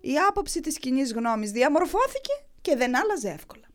η 0.00 0.18
άποψη 0.28 0.60
της 0.60 0.78
κοινή 0.78 1.02
γνώμης 1.02 1.50
διαμορφώθηκε 1.50 2.32
και 2.60 2.76
δεν 2.76 2.96
άλλαζε 2.96 3.28
εύκολα. 3.28 3.66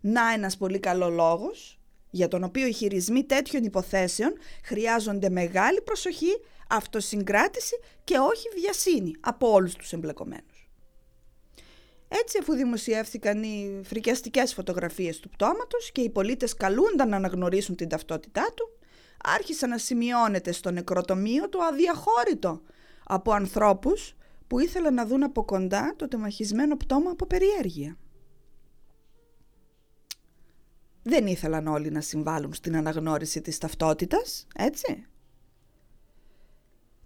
Να 0.00 0.32
ένας 0.32 0.56
πολύ 0.56 0.78
καλός 0.78 1.12
λόγος 1.14 1.80
για 2.10 2.28
τον 2.28 2.44
οποίο 2.44 2.66
οι 2.66 2.72
χειρισμοί 2.72 3.24
τέτοιων 3.24 3.64
υποθέσεων 3.64 4.32
χρειάζονται 4.64 5.30
μεγάλη 5.30 5.80
προσοχή, 5.80 6.40
αυτοσυγκράτηση 6.68 7.80
και 8.04 8.18
όχι 8.18 8.48
βιασύνη 8.54 9.12
από 9.20 9.52
όλους 9.52 9.74
τους 9.74 9.92
εμπλεκομένους. 9.92 10.70
Έτσι 12.08 12.38
αφού 12.40 12.54
δημοσιεύθηκαν 12.54 13.42
οι 13.42 13.80
φρικιαστικές 13.84 14.54
φωτογραφίες 14.54 15.20
του 15.20 15.28
πτώματος 15.28 15.92
και 15.92 16.00
οι 16.00 16.10
πολίτες 16.10 16.54
καλούνταν 16.54 17.08
να 17.08 17.16
αναγνωρίσουν 17.16 17.76
την 17.76 17.88
ταυτότητά 17.88 18.52
του, 18.54 18.78
άρχισαν 19.24 19.68
να 19.70 19.78
σημειώνεται 19.78 20.52
στο 20.52 20.70
νεκροτομείο 20.70 21.48
το 21.48 21.58
αδιαχώρητο 21.58 22.62
από 23.04 23.32
ανθρώπους 23.32 24.16
που 24.46 24.58
ήθελαν 24.58 24.94
να 24.94 25.06
δουν 25.06 25.22
από 25.22 25.44
κοντά 25.44 25.94
το 25.96 26.08
τεμαχισμένο 26.08 26.76
πτώμα 26.76 27.10
από 27.10 27.26
περιέργεια. 27.26 27.96
Δεν 31.02 31.26
ήθελαν 31.26 31.66
όλοι 31.66 31.90
να 31.90 32.00
συμβάλλουν 32.00 32.54
στην 32.54 32.76
αναγνώριση 32.76 33.40
της 33.40 33.58
ταυτότητας, 33.58 34.46
έτσι. 34.54 35.06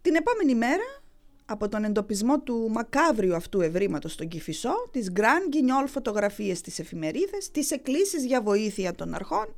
Την 0.02 0.14
επόμενη 0.14 0.54
μέρα, 0.54 1.02
από 1.44 1.68
τον 1.68 1.84
εντοπισμό 1.84 2.40
του 2.40 2.68
μακάβριου 2.70 3.34
αυτού 3.34 3.60
ευρήματος 3.60 4.12
στον 4.12 4.28
Κηφισό, 4.28 4.88
τις 4.90 5.10
γκραν 5.10 5.48
γκινιόλ 5.48 5.88
φωτογραφίες 5.88 6.58
στις 6.58 6.78
εφημερίδες, 6.78 7.50
τις 7.50 7.70
εκκλήσεις 7.70 8.24
για 8.24 8.42
βοήθεια 8.42 8.94
των 8.94 9.14
αρχών, 9.14 9.54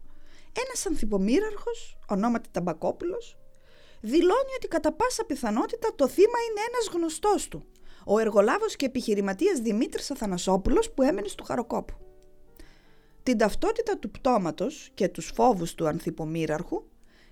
ένας 0.67 0.87
ανθυπομήραρχος, 0.87 1.99
ονόματι 2.09 2.49
Ταμπακόπουλος, 2.53 3.37
δηλώνει 4.03 4.53
ότι 4.57 4.69
κατά 4.69 4.93
πάσα 4.93 5.25
πιθανότητα 5.25 5.95
το 5.95 6.09
θύμα 6.09 6.39
είναι 6.51 6.61
ένας 6.69 6.89
γνωστός 6.95 7.49
του, 7.49 7.65
ο 8.07 8.19
εργολάβος 8.19 8.77
και 8.77 8.87
επιχειρηματίας 8.87 9.59
Δημήτρης 9.59 10.11
Αθανασόπουλος 10.11 10.91
που 10.91 11.03
έμενε 11.03 11.29
στο 11.29 11.45
Χαροκόπου. 11.45 11.95
Την 13.23 13.39
ταυτότητα 13.39 13.99
του 13.99 14.11
πτώματος 14.11 14.91
και 14.95 15.09
τους 15.09 15.33
φόβους 15.35 15.75
του 15.75 15.87
ανθυπομήραρχου 15.89 16.85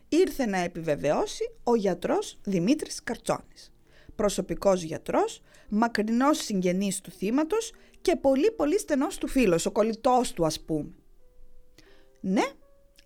ήρθε 0.08 0.46
να 0.46 0.58
επιβεβαιώσει 0.58 1.50
ο 1.64 1.74
γιατρός 1.74 2.38
Δημήτρης 2.44 3.02
Καρτσόνης. 3.02 3.72
Προσωπικός 4.14 4.82
γιατρός, 4.82 5.42
μακρινός 5.68 6.38
συγγενής 6.38 7.00
του 7.00 7.10
θύματος 7.10 7.72
και 8.00 8.16
πολύ 8.16 8.50
πολύ 8.50 8.78
στενός 8.78 9.18
του 9.18 9.28
φίλος, 9.28 9.66
ο 9.66 9.70
κολλητός 9.70 10.32
του 10.32 10.46
ας 10.46 10.60
πούμε. 10.60 10.94
Ναι, 12.20 12.44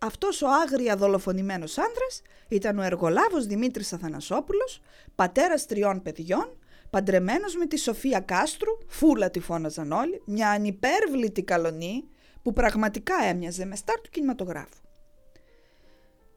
αυτός 0.05 0.43
ο 0.43 0.47
άγρια 0.49 0.97
δολοφονημένος 0.97 1.79
άνδρας 1.79 2.23
ήταν 2.49 2.79
ο 2.79 2.83
εργολάβος 2.83 3.47
Δημήτρης 3.47 3.93
Αθανασόπουλος, 3.93 4.81
πατέρας 5.15 5.67
τριών 5.67 6.03
παιδιών, 6.03 6.59
παντρεμένος 6.91 7.57
με 7.57 7.67
τη 7.67 7.79
Σοφία 7.79 8.21
Κάστρου, 8.21 8.79
φούλα 8.87 9.31
τη 9.31 9.41
φώναζαν 9.41 9.93
όλοι, 9.93 10.23
μια 10.25 10.51
ανυπέρβλητη 10.51 11.43
καλονή 11.43 12.05
που 12.43 12.53
πραγματικά 12.53 13.15
έμοιαζε 13.25 13.65
με 13.65 13.77
στάρ 13.77 14.01
του 14.01 14.11
κινηματογράφου. 14.11 14.83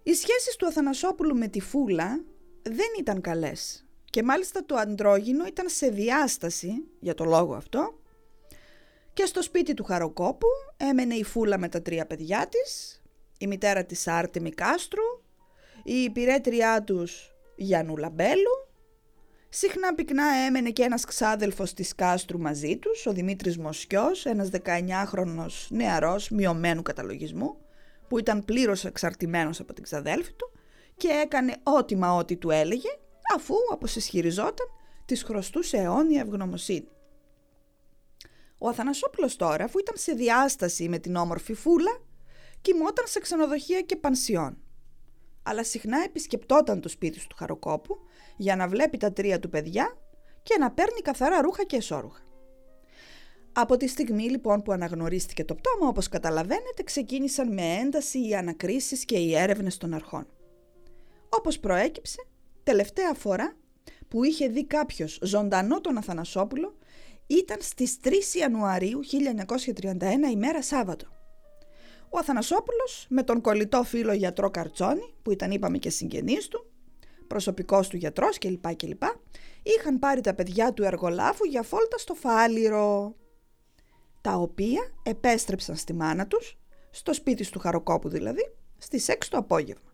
Οι 0.04 0.14
σχέσεις 0.14 0.56
του 0.56 0.68
Αθανασόπουλου 0.68 1.36
με 1.36 1.48
τη 1.48 1.60
Φούλα 1.60 2.24
δεν 2.62 2.88
ήταν 3.00 3.22
καλές 3.22 3.86
και 4.06 4.24
μάλιστα 4.24 4.66
το 4.66 4.76
αντρόγινο 4.76 5.46
ήταν 5.46 5.70
σε 5.70 5.90
διάσταση, 5.90 6.72
για 7.00 7.14
το 7.14 7.26
λόγο 7.26 7.56
αυτό, 7.56 8.00
και 9.14 9.26
στο 9.26 9.42
σπίτι 9.42 9.74
του 9.74 9.84
Χαροκόπου 9.84 10.48
έμενε 10.78 11.16
η 11.16 11.24
Φούλα 11.24 11.58
με 11.58 11.70
τα 11.70 11.82
τρία 11.82 12.06
παιδιά 12.06 12.48
της, 12.48 12.97
η 13.38 13.48
μητέρα 13.48 13.84
της 13.84 14.08
Άρτεμι 14.08 14.52
Κάστρου, 14.52 15.04
η 15.84 15.94
υπηρέτριά 15.94 16.84
τους 16.84 17.36
Γιάννου 17.56 17.98
Λαμπέλου 17.98 18.68
Συχνά 19.50 19.96
πυκνά 19.96 20.26
έμενε 20.48 20.70
και 20.70 20.84
ένας 20.84 21.06
ξάδελφος 21.06 21.74
της 21.74 21.96
Κάστρου 21.96 22.40
μαζί 22.40 22.78
τους, 22.78 23.06
ο 23.06 23.12
Δημήτρης 23.12 23.58
Μοσιός, 23.58 24.26
ένας 24.26 24.50
19χρονος 24.50 25.68
νεαρός 25.70 26.30
μειωμένου 26.30 26.82
καταλογισμού, 26.82 27.58
που 28.08 28.20
ήταν 28.20 28.46
πλήρως 28.46 28.86
εξαρτημένος 28.86 29.60
από 29.60 29.74
την 29.74 29.84
ξαδέλφη 29.84 30.34
του 30.34 30.52
και 30.98 31.08
έκανε 31.08 31.56
ό,τι 31.64 31.96
μα 31.96 32.16
ό,τι 32.16 32.36
του 32.36 32.50
έλεγε, 32.50 32.90
αφού, 33.36 33.56
όπως 33.72 33.96
ισχυριζόταν, 33.96 34.68
της 35.06 35.24
χρωστούσε 35.24 35.78
αιώνια 35.78 36.22
ευγνωμοσύνη. 36.22 36.88
Ο 38.58 38.68
Αθανασόπουλος 38.68 39.36
τώρα, 39.36 39.64
αφού 39.64 39.80
ήταν 39.80 39.96
σε 39.98 40.14
διάσταση 40.14 40.90
με 40.90 40.98
την 40.98 41.16
όμορφη 41.16 41.54
φούλα, 41.54 42.02
κοιμόταν 42.68 43.08
σε 43.08 43.20
ξενοδοχεία 43.20 43.82
και 43.82 43.96
πανσιόν. 43.96 44.58
Αλλά 45.44 45.64
συχνά 45.64 46.04
επισκεπτόταν 46.06 46.82
το 46.82 46.90
σπίτι 46.90 47.28
του 47.28 47.36
Χαροκόπου 47.36 47.98
για 48.38 48.56
να 48.56 48.68
βλέπει 48.68 48.98
τα 48.98 49.14
τρία 49.14 49.40
του 49.40 49.50
παιδιά 49.50 49.98
και 50.44 50.58
να 50.60 50.72
παίρνει 50.72 51.02
καθαρά 51.02 51.42
ρούχα 51.42 51.64
και 51.64 51.76
εσώρουχα. 51.76 52.22
Από 53.52 53.78
τη 53.78 53.88
στιγμή 53.88 54.24
λοιπόν 54.24 54.62
που 54.62 54.72
αναγνωρίστηκε 54.72 55.44
το 55.44 55.56
πτώμα, 55.56 55.88
όπως 55.88 56.08
καταλαβαίνετε, 56.08 56.84
ξεκίνησαν 56.84 57.54
με 57.54 57.62
ένταση 57.62 58.28
οι 58.28 58.36
ανακρίσεις 58.36 59.06
και 59.06 59.18
οι 59.18 59.36
έρευνες 59.36 59.78
των 59.78 59.94
αρχών. 59.94 60.28
Όπως 61.30 61.60
προέκυψε, 61.60 62.28
τελευταία 62.64 63.14
φορά 63.14 63.56
που 64.08 64.24
είχε 64.24 64.48
δει 64.48 64.66
κάποιος 64.66 65.20
ζωντανό 65.22 65.82
τον 65.82 65.98
Αθανασόπουλο 65.98 66.78
ήταν 67.28 67.58
στις 67.62 67.98
3 68.04 68.12
Ιανουαρίου 68.40 69.00
1931 69.04 70.32
ημέρα 70.32 70.62
Σάββατο. 70.62 71.17
Ο 72.10 72.18
Αθανασόπουλος 72.18 73.06
με 73.10 73.24
τον 73.24 73.42
κολλητό 73.42 73.84
φίλο 73.84 74.14
γιατρό 74.14 74.50
Καρτσόνη, 74.50 75.14
που 75.22 75.32
ήταν 75.32 75.52
είπαμε 75.52 75.78
και 75.78 75.90
συγγενής 75.90 76.48
του, 76.48 76.66
προσωπικός 77.28 77.88
του 77.88 77.98
γιατρός 77.98 78.38
κλπ. 78.38 78.76
κλπ. 78.76 79.04
Είχαν 79.64 80.00
πάρει 80.00 80.22
τα 80.22 80.34
παιδιά 80.34 80.74
του 80.74 80.84
εργολάβου 80.84 81.46
για 81.46 81.64
φόλτα 81.64 81.98
στο 81.98 82.14
Φάληρο, 82.14 83.16
τα 84.22 84.34
οποία 84.34 84.92
επέστρεψαν 85.04 85.76
στη 85.76 85.94
μάνα 85.94 86.28
τους, 86.28 86.58
στο 86.90 87.14
σπίτι 87.14 87.50
του 87.50 87.60
Χαροκόπου 87.60 88.10
δηλαδή, 88.10 88.56
στις 88.78 89.10
6 89.10 89.30
το 89.30 89.38
απόγευμα. 89.38 89.92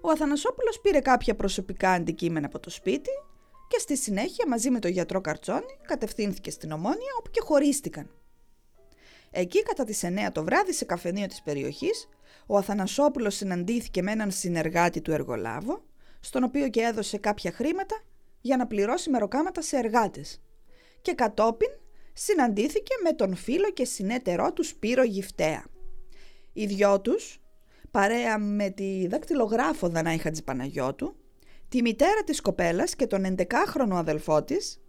Ο 0.00 0.10
Αθανασόπουλος 0.10 0.80
πήρε 0.80 1.00
κάποια 1.00 1.34
προσωπικά 1.34 1.90
αντικείμενα 1.90 2.46
από 2.46 2.58
το 2.58 2.70
σπίτι 2.70 3.10
και 3.68 3.78
στη 3.78 3.96
συνέχεια 3.96 4.48
μαζί 4.48 4.70
με 4.70 4.78
τον 4.78 4.90
γιατρό 4.90 5.20
Καρτσόνη 5.20 5.78
κατευθύνθηκε 5.86 6.50
στην 6.50 6.72
Ομόνια 6.72 7.12
όπου 7.18 7.30
και 7.30 7.40
χωρίστηκαν. 7.40 8.10
Εκεί 9.36 9.62
κατά 9.62 9.84
τις 9.84 10.02
9 10.04 10.28
το 10.32 10.44
βράδυ 10.44 10.72
σε 10.72 10.84
καφενείο 10.84 11.26
της 11.26 11.42
περιοχής 11.42 12.08
ο 12.46 12.56
Αθανασόπουλος 12.56 13.34
συναντήθηκε 13.34 14.02
με 14.02 14.10
έναν 14.12 14.30
συνεργάτη 14.30 15.00
του 15.00 15.12
εργολάβο 15.12 15.84
στον 16.20 16.44
οποίο 16.44 16.68
και 16.68 16.80
έδωσε 16.80 17.18
κάποια 17.18 17.52
χρήματα 17.52 18.02
για 18.40 18.56
να 18.56 18.66
πληρώσει 18.66 19.10
μεροκάματα 19.10 19.62
σε 19.62 19.76
εργάτες 19.76 20.42
και 21.02 21.12
κατόπιν 21.12 21.68
συναντήθηκε 22.12 22.94
με 23.02 23.12
τον 23.12 23.34
φίλο 23.34 23.70
και 23.70 23.84
συνέτερό 23.84 24.52
του 24.52 24.64
Σπύρο 24.64 25.02
Γυφτέα. 25.02 25.64
Οι 26.52 26.66
δυο 26.66 27.00
τους, 27.00 27.40
παρέα 27.90 28.38
με 28.38 28.70
τη 28.70 29.06
δακτυλογράφο 29.06 29.88
Δανάη 29.88 30.18
Χατζηπαναγιώτου, 30.18 31.16
τη 31.68 31.82
μητέρα 31.82 32.24
της 32.24 32.40
κοπέλας 32.40 32.96
και 32.96 33.06
τον 33.06 33.36
11χρονο 33.38 33.94
αδελφό 33.94 34.42
της, 34.42 34.80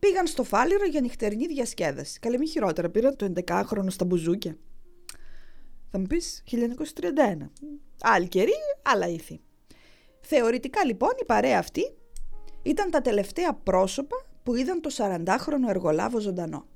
πήγαν 0.00 0.26
στο 0.26 0.44
Φάληρο 0.44 0.84
για 0.84 1.00
νυχτερινή 1.00 1.46
διασκέδαση. 1.46 2.18
Καλή 2.18 2.38
μη 2.38 2.48
χειρότερα, 2.48 2.88
πήραν 2.90 3.16
το 3.16 3.32
11χρονο 3.36 3.86
στα 3.88 4.04
μπουζούκια. 4.04 4.56
Θα 5.90 5.98
μου 5.98 6.06
πεις 6.06 6.42
1931. 6.50 7.50
Άλλη 8.00 8.28
καιρή, 8.28 8.52
άλλα 8.82 9.08
ήθη. 9.08 9.40
Θεωρητικά 10.20 10.84
λοιπόν 10.84 11.10
η 11.20 11.24
παρέα 11.24 11.58
αυτή 11.58 11.94
ήταν 12.62 12.90
τα 12.90 13.00
τελευταία 13.00 13.54
πρόσωπα 13.54 14.16
που 14.42 14.54
είδαν 14.54 14.80
το 14.80 14.90
40χρονο 14.96 15.68
εργολάβο 15.68 16.20
ζωντανό. 16.20 16.66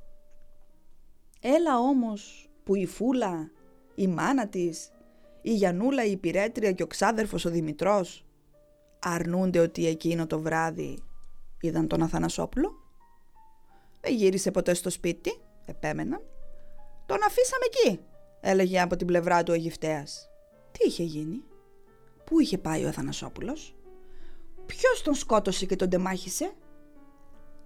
Έλα 1.40 1.78
όμως 1.78 2.50
που 2.64 2.75
η 2.75 2.87
Φούλα, 2.87 3.50
η 3.95 4.07
μάνα 4.07 4.49
της, 4.49 4.90
η 5.43 5.54
Γιανούλα 5.54 6.04
η 6.04 6.11
υπηρέτρια 6.11 6.73
και 6.73 6.83
ο 6.83 6.87
ξάδερφος 6.87 7.45
ο 7.45 7.50
Δημητρός 7.50 8.25
αρνούνται 8.99 9.59
ότι 9.59 9.87
εκείνο 9.87 10.26
το 10.26 10.40
βράδυ 10.40 10.99
είδαν 11.61 11.88
τον 11.88 12.02
Αθανασόπουλο. 12.02 12.84
Δεν 14.04 14.14
γύρισε 14.14 14.50
ποτέ 14.50 14.75
στο 14.75 14.90
σπίτι, 14.90 15.40
επέμεναν. 15.64 16.23
Τον 17.06 17.18
αφήσαμε 17.26 17.64
εκεί, 17.66 18.00
έλεγε 18.40 18.80
από 18.80 18.96
την 18.96 19.06
πλευρά 19.06 19.42
του 19.42 19.50
ο 19.52 19.54
Αιγυπτέας. 19.54 20.28
Τι 20.73 20.87
είχε 20.87 21.02
γίνει, 21.02 21.42
πού 22.25 22.40
είχε 22.40 22.58
πάει 22.58 22.84
ο 22.84 22.88
Αθανασόπουλος, 22.88 23.76
ποιος 24.66 25.02
τον 25.02 25.14
σκότωσε 25.14 25.66
και 25.66 25.76
τον 25.76 25.88
τεμάχισε. 25.88 26.52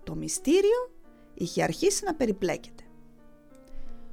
Το 0.04 0.14
μυστήριο 0.14 0.90
είχε 1.34 1.62
αρχίσει 1.62 2.04
να 2.04 2.14
περιπλέκεται. 2.14 2.82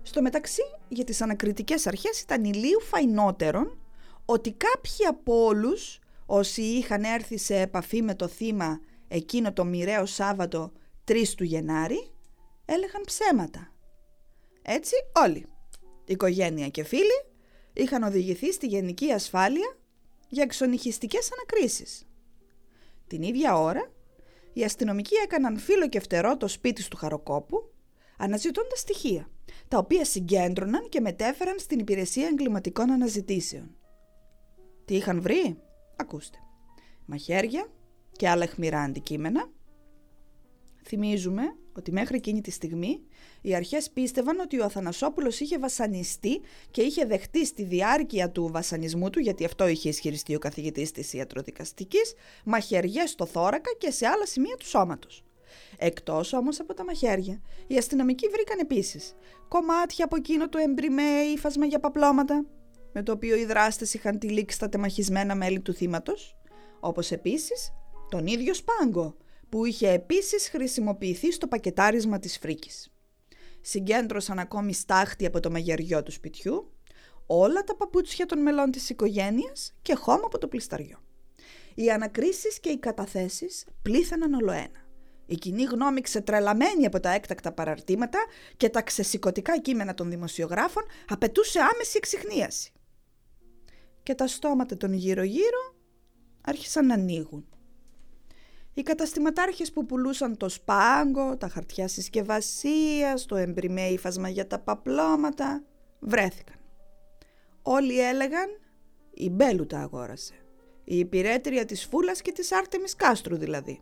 Στο 0.02 0.22
μεταξύ, 0.22 0.62
για 0.88 1.04
τις 1.04 1.22
ανακριτικές 1.22 1.88
αρχές 1.88 2.22
ήταν 2.22 2.44
ηλίου 2.44 2.82
φαϊνότερον 2.82 3.78
ότι 4.26 4.52
κάποιοι 4.52 5.06
από 5.06 5.46
όλους 5.46 6.00
όσοι 6.26 6.62
είχαν 6.62 7.04
έρθει 7.04 7.38
σε 7.38 7.60
επαφή 7.60 8.02
με 8.02 8.16
το 8.16 8.28
θύμα 8.28 8.80
εκείνο 9.08 9.54
το 9.54 9.66
μοιραίο 9.66 10.06
Σάββατο 10.06 10.72
3 11.08 11.24
του 11.38 11.44
Γενάρη 11.44 12.15
έλεγαν 12.66 13.04
ψέματα. 13.06 13.74
Έτσι 14.62 14.94
όλοι, 15.14 15.46
οικογένεια 16.06 16.68
και 16.68 16.84
φίλοι, 16.84 17.26
είχαν 17.74 18.04
οδηγηθεί 18.04 18.52
στη 18.52 18.68
γενική 18.68 19.12
ασφάλεια 19.12 19.78
για 20.30 20.44
εξονυχιστικές 20.44 21.30
ανακρίσεις. 21.32 22.08
Την 23.08 23.22
ίδια 23.22 23.58
ώρα, 23.58 23.92
οι 24.54 24.64
αστυνομικοί 24.64 25.16
έκαναν 25.16 25.58
φίλο 25.58 25.90
και 25.90 26.00
φτερό 26.00 26.38
το 26.38 26.48
σπίτι 26.48 26.88
του 26.88 26.98
Χαροκόπου, 26.98 27.74
αναζητώντας 28.18 28.80
στοιχεία, 28.80 29.30
τα 29.68 29.78
οποία 29.78 30.06
συγκέντρωναν 30.06 30.90
και 30.90 31.00
μετέφεραν 31.00 31.60
στην 31.60 31.80
υπηρεσία 31.80 32.28
εγκληματικών 32.28 32.92
αναζητήσεων. 32.92 33.76
Τι 34.86 34.96
είχαν 34.96 35.22
βρει; 35.22 35.60
Ακούστε. 35.96 36.38
Μαχαίρια 37.06 37.68
και 38.12 38.30
άλλα 38.30 38.44
αιχμηρά 38.44 38.82
αντικείμενα. 38.82 39.50
Θυμίζουμε 40.84 41.44
ότι 41.78 41.92
μέχρι 41.92 42.18
εκείνη 42.18 42.42
τη 42.42 42.52
στιγμή 42.52 43.00
οι 43.42 43.56
αρχές 43.56 43.90
πίστευαν 43.90 44.40
ότι 44.40 44.60
ο 44.60 44.64
Αθανασόπουλος 44.66 45.40
είχε 45.40 45.60
βασανιστεί 45.60 46.42
και 46.72 46.82
είχε 46.82 47.06
δεχτεί 47.06 47.46
στη 47.46 47.64
διάρκεια 47.64 48.30
του 48.30 48.50
βασανισμού 48.52 49.10
του, 49.10 49.20
γιατί 49.20 49.46
αυτό 49.46 49.68
είχε 49.68 49.90
ισχυριστεί 49.90 50.36
ο 50.36 50.40
καθηγητής 50.40 50.92
της 50.92 51.14
ιατροδικαστικής, 51.14 52.14
μαχαιριές 52.46 53.10
στο 53.10 53.26
θώρακα 53.26 53.72
και 53.78 53.92
σε 53.92 54.08
άλλα 54.08 54.26
σημεία 54.26 54.56
του 54.56 54.68
σώματος. 54.68 55.24
Εκτός 55.78 56.34
όμως 56.34 56.60
από 56.60 56.74
τα 56.74 56.84
μαχαίρια, 56.84 57.42
οι 57.68 57.78
αστυνομικοί 57.78 58.28
βρήκαν 58.28 58.60
επίσης 58.60 59.16
κομμάτια 59.48 60.06
από 60.06 60.16
εκείνο 60.16 60.50
το 60.50 60.58
εμπριμέ 60.58 61.22
ύφασμα 61.34 61.66
για 61.66 61.80
παπλώματα, 61.80 62.46
με 62.94 63.04
το 63.04 63.12
οποίο 63.12 63.36
οι 63.36 63.46
δράστες 63.46 63.94
είχαν 63.94 64.20
τυλίξει 64.20 64.60
τα 64.60 64.70
τεμαχισμένα 64.70 65.36
μέλη 65.36 65.60
του 65.60 65.74
θύματος, 65.74 66.38
όπως 66.80 67.12
επίσης 67.12 67.74
τον 68.10 68.28
ίδιο 68.28 68.54
σπάγκο, 68.54 69.16
που 69.56 69.66
είχε 69.66 69.90
επίσης 69.90 70.50
χρησιμοποιηθεί 70.50 71.32
στο 71.32 71.48
πακετάρισμα 71.48 72.20
της 72.20 72.38
φρίκης. 72.38 72.94
Συγκέντρωσαν 73.62 74.40
ακόμη 74.40 74.74
στάχτη 74.74 75.26
από 75.26 75.40
το 75.40 75.52
μαγειριό 75.52 76.04
του 76.04 76.12
σπιτιού, 76.12 76.74
όλα 77.26 77.64
τα 77.64 77.76
παπούτσια 77.76 78.26
των 78.26 78.42
μελών 78.42 78.72
της 78.72 78.90
οικογένειας 78.90 79.76
και 79.82 79.96
χώμα 79.96 80.22
από 80.26 80.38
το 80.38 80.48
πλισταριό. 80.48 80.98
Οι 81.76 81.92
ανακρίσεις 81.92 82.60
και 82.60 82.70
οι 82.70 82.78
καταθέσεις 82.78 83.66
πλήθαναν 83.82 84.34
ολοένα. 84.34 84.88
Η 85.26 85.36
κοινή 85.36 85.64
γνώμη 85.64 86.02
ξετρελαμένη 86.02 86.86
από 86.86 87.00
τα 87.00 87.10
έκτακτα 87.10 87.52
παραρτήματα 87.52 88.20
και 88.58 88.70
τα 88.70 88.82
ξεσηκωτικά 88.82 89.60
κείμενα 89.60 89.94
των 89.94 90.10
δημοσιογράφων 90.10 90.84
απαιτούσε 91.08 91.60
άμεση 91.60 91.94
εξυχνίαση. 91.98 92.72
Και 94.04 94.16
τα 94.16 94.28
στόματα 94.28 94.78
των 94.78 94.94
γύρω-γύρω 94.94 95.76
άρχισαν 96.42 96.86
να 96.86 96.94
ανοίγουν. 96.94 97.50
Οι 98.78 98.82
καταστηματάρχες 98.82 99.72
που 99.72 99.86
πουλούσαν 99.86 100.38
το 100.38 100.50
σπάγκο, 100.50 101.38
τα 101.38 101.48
χαρτιά 101.48 101.88
συσκευασίας, 101.88 103.26
το 103.26 103.36
εμπριμέ 103.36 103.88
ύφασμα 103.88 104.30
για 104.30 104.48
τα 104.48 104.60
παπλώματα, 104.60 105.64
βρέθηκαν. 106.00 106.56
Όλοι 107.62 108.00
έλεγαν 108.00 108.50
«Η 109.14 109.30
Μπέλου 109.30 109.66
τα 109.66 109.80
αγόρασε». 109.80 110.34
Η 110.84 110.98
υπηρέτρια 110.98 111.66
της 111.66 111.86
Φούλας 111.86 112.22
και 112.22 112.32
της 112.32 112.52
Άρτεμις 112.52 112.96
Κάστρου 112.96 113.38
δηλαδή. 113.38 113.82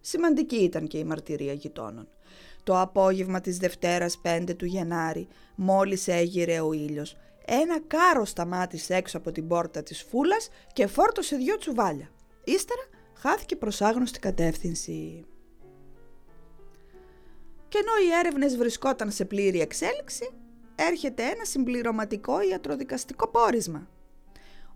Σημαντική 0.00 0.56
ήταν 0.56 0.86
και 0.86 0.98
η 0.98 1.04
μαρτυρία 1.04 1.52
γειτόνων. 1.52 2.08
Το 2.62 2.80
απόγευμα 2.80 3.40
της 3.40 3.58
Δευτέρας 3.58 4.20
5 4.22 4.54
του 4.56 4.64
Γενάρη, 4.64 5.28
μόλις 5.54 6.08
έγειρε 6.08 6.60
ο 6.60 6.72
ήλιος, 6.72 7.16
ένα 7.46 7.80
κάρο 7.80 8.24
σταμάτησε 8.24 8.94
έξω 8.94 9.18
από 9.18 9.32
την 9.32 9.46
πόρτα 9.46 9.82
της 9.82 10.02
φούλας 10.02 10.48
και 10.72 10.86
φόρτωσε 10.86 11.36
δυο 11.36 11.56
τσουβάλια. 11.56 12.10
Ύστερα 12.44 12.82
χάθηκε 13.18 13.56
προς 13.56 13.80
άγνωστη 13.80 14.18
κατεύθυνση. 14.18 15.24
Και 17.68 17.78
ενώ 17.78 17.92
οι 18.06 18.18
έρευνες 18.18 18.56
βρισκόταν 18.56 19.10
σε 19.10 19.24
πλήρη 19.24 19.60
εξέλιξη, 19.60 20.30
έρχεται 20.74 21.22
ένα 21.22 21.44
συμπληρωματικό 21.44 22.40
ιατροδικαστικό 22.40 23.28
πόρισμα. 23.28 23.88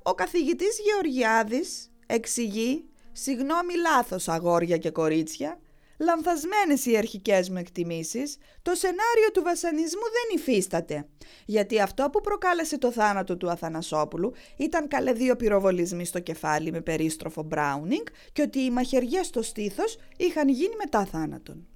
Ο 0.03 0.15
καθηγητής 0.15 0.79
Γεωργιάδης 0.79 1.91
εξηγεί 2.07 2.91
Συγγνώμη 3.13 3.77
λάθος 3.77 4.29
αγόρια 4.29 4.77
και 4.77 4.91
κορίτσια. 4.91 5.61
Λανθασμένες 6.03 6.87
οι 6.87 6.97
αρχικές 6.97 7.51
μου 7.51 7.57
εκτιμήσεις, 7.57 8.37
το 8.63 8.75
σενάριο 8.75 9.31
του 9.33 9.43
βασανισμού 9.43 10.03
δεν 10.03 10.39
υφίσταται. 10.39 11.09
Γιατί 11.47 11.81
αυτό 11.81 12.11
που 12.13 12.21
προκάλεσε 12.21 12.79
το 12.79 12.93
θάνατο 12.93 13.37
του 13.37 13.51
Αθανασόπουλου 13.51 14.33
ήταν 14.57 14.89
καλέ 14.89 15.13
δύο 15.13 15.37
πυροβολισμοί 15.37 16.05
στο 16.05 16.21
κεφάλι 16.21 16.73
με 16.73 16.81
περίστροφο 16.81 17.43
Μπράουνινγκ 17.43 18.07
και 18.33 18.43
ότι 18.43 18.59
οι 18.59 18.71
μαχαιριές 18.71 19.27
στο 19.27 19.43
στήθος 19.43 19.99
είχαν 20.17 20.49
γίνει 20.49 20.75
μετά 20.77 21.05
θάνατον. 21.05 21.67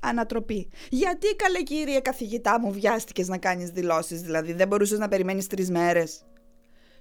Ανατροπή. 0.00 0.70
Γιατί 0.90 1.34
καλέ 1.36 1.62
κύριε 1.62 2.00
καθηγητά 2.00 2.60
μου 2.60 2.72
βιάστηκες 2.72 3.28
να 3.28 3.38
κάνεις 3.38 3.70
δηλώσεις, 3.70 4.20
δηλαδή 4.20 4.52
δεν 4.52 4.68
μπορούσες 4.68 4.98
να 4.98 5.08
περιμένεις 5.08 5.46
τρεις 5.46 5.70
μέρες; 5.70 6.24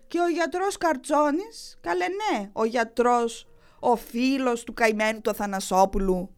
Και 0.08 0.20
ο 0.20 0.28
γιατρός 0.28 0.78
Καρτσόνης, 0.78 1.78
καλέ 1.82 2.06
ναι, 2.08 2.50
ο 2.54 2.66
γιατρός, 2.66 3.49
ο 3.80 3.96
φίλος 3.96 4.64
του 4.64 4.74
καημένου 4.74 5.22
του 5.22 5.30
Αθανασόπουλου, 5.30 6.30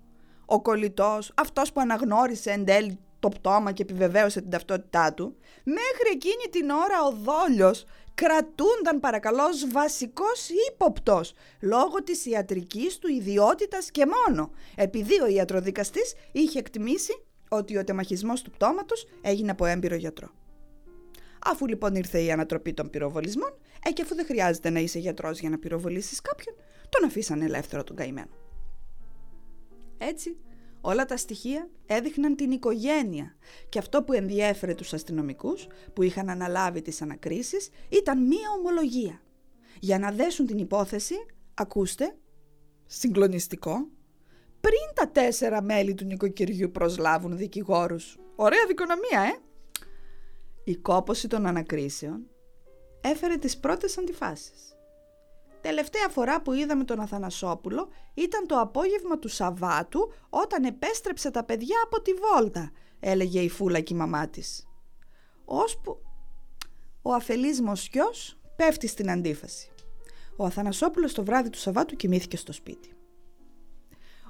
ο 0.45 0.61
κολλητός, 0.61 1.31
αυτός 1.35 1.71
που 1.71 1.81
αναγνώρισε 1.81 2.51
εν 2.51 2.65
τέλει 2.65 2.99
το 3.19 3.29
πτώμα 3.29 3.71
και 3.71 3.81
επιβεβαίωσε 3.81 4.41
την 4.41 4.49
ταυτότητά 4.49 5.13
του, 5.13 5.35
μέχρι 5.63 6.09
εκείνη 6.13 6.45
την 6.49 6.69
ώρα 6.69 7.03
ο 7.07 7.11
δόλιος 7.11 7.85
κρατούνταν 8.15 8.99
παρακαλώ 8.99 9.43
ως 9.43 9.67
βασικός 9.71 10.49
ύποπτος 10.69 11.33
λόγω 11.61 12.03
της 12.03 12.25
ιατρικής 12.25 12.97
του 12.97 13.07
ιδιότητας 13.07 13.91
και 13.91 14.05
μόνο, 14.05 14.51
επειδή 14.75 15.21
ο 15.21 15.27
ιατροδικαστής 15.27 16.13
είχε 16.31 16.59
εκτιμήσει 16.59 17.23
ότι 17.49 17.77
ο 17.77 17.83
τεμαχισμός 17.83 18.41
του 18.41 18.51
πτώματος 18.51 19.07
έγινε 19.21 19.51
από 19.51 19.65
έμπειρο 19.65 19.95
γιατρό. 19.95 20.29
Αφού 21.45 21.67
λοιπόν 21.67 21.95
ήρθε 21.95 22.21
η 22.21 22.31
ανατροπή 22.31 22.73
των 22.73 22.89
πυροβολισμών, 22.89 23.57
ε, 23.85 23.91
και 23.91 24.01
αφού 24.01 24.15
δεν 24.15 24.25
χρειάζεται 24.25 24.69
να 24.69 24.79
είσαι 24.79 24.99
γιατρός 24.99 25.39
για 25.39 25.49
να 25.49 25.57
πυροβολήσεις 25.57 26.21
κάποιον, 26.21 26.55
τον 26.91 27.07
αφήσαν 27.07 27.41
ελεύθερο 27.41 27.83
τον 27.83 27.95
καημένο. 27.95 28.39
Έτσι, 29.97 30.37
όλα 30.81 31.05
τα 31.05 31.17
στοιχεία 31.17 31.69
έδειχναν 31.85 32.35
την 32.35 32.51
οικογένεια 32.51 33.35
και 33.69 33.79
αυτό 33.79 34.03
που 34.03 34.13
ενδιέφερε 34.13 34.73
τους 34.73 34.93
αστυνομικούς 34.93 35.67
που 35.93 36.01
είχαν 36.01 36.29
αναλάβει 36.29 36.81
τις 36.81 37.01
ανακρίσεις 37.01 37.69
ήταν 37.89 38.27
μία 38.27 38.49
ομολογία. 38.57 39.21
Για 39.79 39.99
να 39.99 40.11
δέσουν 40.11 40.45
την 40.45 40.57
υπόθεση, 40.57 41.15
ακούστε, 41.53 42.15
συγκλονιστικό, 42.85 43.87
πριν 44.61 44.93
τα 44.93 45.09
τέσσερα 45.09 45.61
μέλη 45.61 45.93
του 45.93 46.05
νοικοκυριού 46.05 46.71
προσλάβουν 46.71 47.37
δικηγόρους. 47.37 48.17
Ωραία 48.35 48.65
δικονομία, 48.67 49.21
ε! 49.21 49.39
Η 50.63 50.75
κόποση 50.75 51.27
των 51.27 51.45
ανακρίσεων 51.45 52.29
έφερε 53.01 53.37
τις 53.37 53.57
πρώτες 53.57 53.97
αντιφάσεις. 53.97 54.75
Τελευταία 55.61 56.09
φορά 56.09 56.41
που 56.41 56.53
είδαμε 56.53 56.83
τον 56.83 56.99
Αθανασόπουλο 56.99 57.89
ήταν 58.13 58.47
το 58.47 58.59
απόγευμα 58.59 59.19
του 59.19 59.27
Σαββάτου 59.27 60.13
όταν 60.29 60.63
επέστρεψε 60.63 61.31
τα 61.31 61.43
παιδιά 61.43 61.75
από 61.83 62.01
τη 62.01 62.11
βόλτα, 62.13 62.71
έλεγε 62.99 63.39
η 63.39 63.49
φούλα 63.49 63.79
και 63.79 63.93
η 63.93 63.97
μαμά 63.97 64.27
της. 64.27 64.67
Ώσπου 65.45 66.01
ο 67.01 67.13
αφελής 67.13 67.61
Μοσιός 67.61 68.37
πέφτει 68.55 68.87
στην 68.87 69.11
αντίφαση. 69.11 69.71
Ο 70.35 70.45
Αθανασόπουλος 70.45 71.13
το 71.13 71.23
βράδυ 71.23 71.49
του 71.49 71.57
Σαββάτου 71.57 71.95
κοιμήθηκε 71.95 72.37
στο 72.37 72.51
σπίτι. 72.53 72.93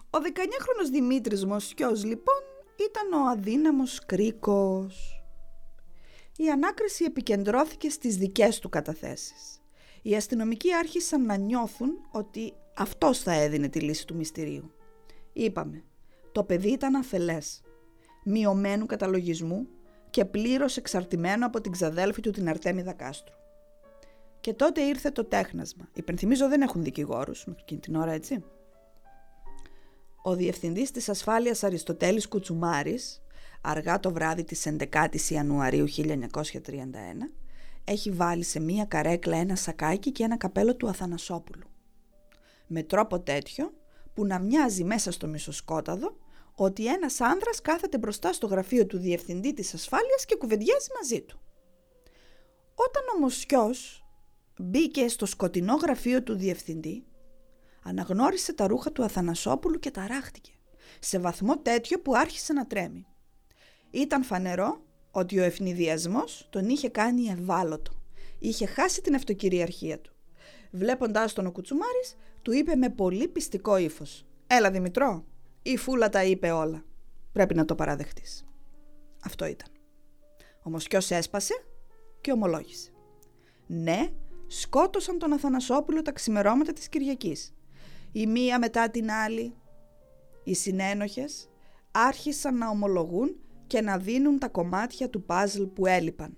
Ο 0.10 0.18
19χρονος 0.18 0.90
Δημήτρης 0.92 1.46
Μοσιός 1.46 2.04
λοιπόν 2.04 2.42
ήταν 2.90 3.22
ο 3.22 3.30
αδύναμος 3.30 4.06
κρίκος. 4.06 5.24
Η 6.38 6.50
ανάκριση 6.50 7.04
επικεντρώθηκε 7.04 7.90
στις 7.90 8.16
δικές 8.18 8.60
του 8.60 8.70
καταθέσεις. 8.70 9.61
Οι 10.02 10.16
αστυνομικοί 10.16 10.74
άρχισαν 10.74 11.26
να 11.26 11.36
νιώθουν 11.36 12.08
ότι 12.12 12.54
αυτός 12.76 13.20
θα 13.20 13.32
έδινε 13.32 13.68
τη 13.68 13.80
λύση 13.80 14.08
του 14.08 14.16
μυστηρίου. 14.16 14.72
Είπαμε, 15.34 15.84
το 16.32 16.44
παιδί 16.44 16.72
ήταν 16.72 16.96
αφελές, 16.96 17.62
μειωμένου 18.24 18.86
καταλογισμού 18.86 19.68
και 20.10 20.26
πλήρως 20.26 20.78
εξαρτημένο 20.78 21.46
από 21.46 21.62
την 21.62 21.72
ξαδέλφη 21.72 22.22
του 22.22 22.32
την 22.32 22.50
Αρτέμιδα 22.50 22.94
Κάστρου. 22.94 23.36
Και 24.40 24.54
τότε 24.54 24.82
ήρθε 24.82 25.12
το 25.12 25.26
τέχνασμα. 25.26 25.90
Υπενθυμίζω 25.94 26.48
δεν 26.48 26.62
έχουν 26.62 26.84
δικηγόρους 26.84 27.46
μέχρι 27.46 27.62
εκείνη 27.64 27.80
την 27.80 27.96
ώρα 27.96 28.12
έτσι. 28.12 28.44
Ο 30.24 30.36
διευθυντής 30.36 30.92
της 30.92 31.10
ασφάλειας 31.10 31.64
Αριστοτέλης 31.64 32.28
Κουτσουμάρης, 32.28 33.22
αργά 33.62 34.00
το 34.00 34.12
βράδυ 34.12 34.44
της 34.44 34.66
11ης 34.66 35.30
Ιανουαρίου 35.30 35.86
1931, 35.88 37.32
έχει 37.84 38.12
βάλει 38.12 38.44
σε 38.44 38.60
μία 38.60 38.86
καρέκλα 38.86 39.38
ένα 39.38 39.56
σακάκι 39.56 40.12
και 40.12 40.24
ένα 40.24 40.38
καπέλο 40.38 40.76
του 40.76 40.88
Αθανασόπουλου. 40.88 41.68
Με 42.68 42.84
τρόπο 42.84 43.20
τέτοιο 43.20 43.74
που 44.14 44.26
να 44.26 44.40
μοιάζει 44.40 44.84
μέσα 44.84 45.12
στο 45.12 45.28
μισοσκόταδο 45.28 46.18
ότι 46.56 46.88
ένας 46.88 47.22
άνδρας 47.22 47.62
κάθεται 47.62 47.98
μπροστά 47.98 48.34
στο 48.34 48.48
γραφείο 48.48 48.86
του 48.86 48.98
διευθυντή 48.98 49.54
της 49.54 49.74
ασφάλειας 49.74 50.26
και 50.26 50.36
κουβεντιάζει 50.36 50.88
μαζί 51.02 51.22
του. 51.22 51.40
Όταν 52.76 53.04
ο 53.16 53.20
Μοσιός 53.20 54.06
μπήκε 54.60 55.08
στο 55.08 55.26
σκοτεινό 55.26 55.76
γραφείο 55.76 56.24
του 56.24 56.36
διευθυντή, 56.36 57.06
αναγνώρισε 57.84 58.54
τα 58.54 58.68
ρούχα 58.68 58.92
του 58.92 59.04
Αθανασόπουλου 59.04 59.80
και 59.80 59.92
ταράχτηκε, 59.92 60.52
σε 61.00 61.20
βαθμό 61.20 61.58
τέτοιο 61.58 62.00
που 62.00 62.16
άρχισε 62.16 62.54
να 62.54 62.68
τρέμει. 62.68 63.06
Ήταν 63.92 64.24
φανερό 64.24 64.82
ότι 65.12 65.40
ο 65.40 65.44
ευνηδιασμός 65.44 66.48
τον 66.50 66.70
είχε 66.70 66.90
κάνει 66.90 67.28
ευάλωτο. 67.28 67.92
Είχε 68.40 68.66
χάσει 68.66 69.02
την 69.02 69.16
αυτοκυριαρχία 69.16 70.00
του. 70.00 70.14
Βλέποντάς 70.72 71.34
τον 71.34 71.46
ο 71.46 71.52
Κουτσουμάρης, 71.52 72.16
του 72.42 72.52
είπε 72.52 72.76
με 72.76 72.90
πολύ 72.90 73.28
πιστικό 73.28 73.78
ύφος. 73.78 74.26
«Έλα 74.48 74.72
Δημητρό, 74.72 75.26
η 75.62 75.78
φούλα 75.78 76.10
τα 76.10 76.24
είπε 76.24 76.52
όλα. 76.52 76.84
Πρέπει 77.32 77.56
να 77.56 77.66
το 77.66 77.76
παραδεχτείς». 77.76 78.46
Αυτό 79.24 79.46
ήταν. 79.46 79.68
Ο 80.64 80.70
Μοσκιός 80.70 81.12
έσπασε 81.12 81.54
και 82.22 82.32
ομολόγησε. 82.32 82.92
Ναι, 83.68 84.10
σκότωσαν 84.48 85.18
τον 85.18 85.34
Αθανασόπουλο 85.34 86.02
τα 86.02 86.12
ξημερώματα 86.12 86.74
της 86.74 86.90
Κυριακής. 86.90 87.54
Η 88.12 88.28
μία 88.28 88.60
μετά 88.60 88.90
την 88.90 89.12
άλλη. 89.12 89.56
Οι 90.44 90.54
συνένοχες 90.54 91.50
άρχισαν 91.92 92.58
να 92.58 92.70
ομολογούν 92.70 93.36
και 93.72 93.82
να 93.82 93.98
δίνουν 93.98 94.40
τα 94.40 94.48
κομμάτια 94.48 95.10
του 95.10 95.24
παζλ 95.24 95.64
που 95.64 95.86
έλειπαν. 95.86 96.38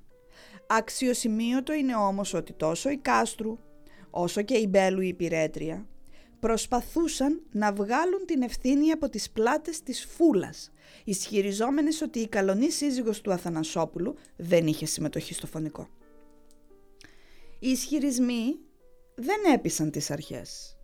Αξιοσημείωτο 0.67 1.73
είναι 1.73 1.95
όμως 1.95 2.33
ότι 2.33 2.53
τόσο 2.53 2.89
η 2.89 2.97
Κάστρου 2.97 3.57
όσο 4.09 4.41
και 4.41 4.57
η 4.57 4.67
Μπέλου 4.69 5.01
η 5.01 5.13
Πυρέτρια 5.13 5.87
προσπαθούσαν 6.39 7.43
να 7.51 7.73
βγάλουν 7.73 8.25
την 8.25 8.41
ευθύνη 8.41 8.91
από 8.91 9.09
τις 9.09 9.29
πλάτες 9.31 9.83
της 9.83 10.05
φούλας, 10.05 10.71
ισχυριζόμενες 11.03 12.01
ότι 12.01 12.19
η 12.19 12.27
καλονή 12.27 12.69
σύζυγος 12.69 13.21
του 13.21 13.31
Αθανασόπουλου 13.31 14.15
δεν 14.35 14.67
είχε 14.67 14.85
συμμετοχή 14.85 15.33
στο 15.33 15.47
φωνικό. 15.47 15.87
Οι 17.59 17.69
ισχυρισμοί 17.69 18.59
δεν 19.15 19.53
έπεισαν 19.53 19.91
τις 19.91 20.11
αρχές. 20.11 20.77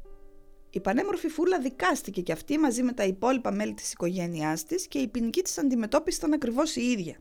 Η 0.69 0.79
πανέμορφη 0.79 1.27
φούλα 1.27 1.59
δικάστηκε 1.59 2.21
και 2.21 2.31
αυτή 2.31 2.57
μαζί 2.57 2.83
με 2.83 2.93
τα 2.93 3.03
υπόλοιπα 3.03 3.51
μέλη 3.51 3.73
της 3.73 3.91
οικογένειάς 3.91 4.63
της 4.65 4.87
και 4.87 4.99
η 4.99 5.07
ποινική 5.07 5.41
της 5.41 5.57
αντιμετώπιση 5.57 6.17
ήταν 6.17 6.33
ακριβώς 6.33 6.75
η 6.75 6.81
ίδια. 6.81 7.17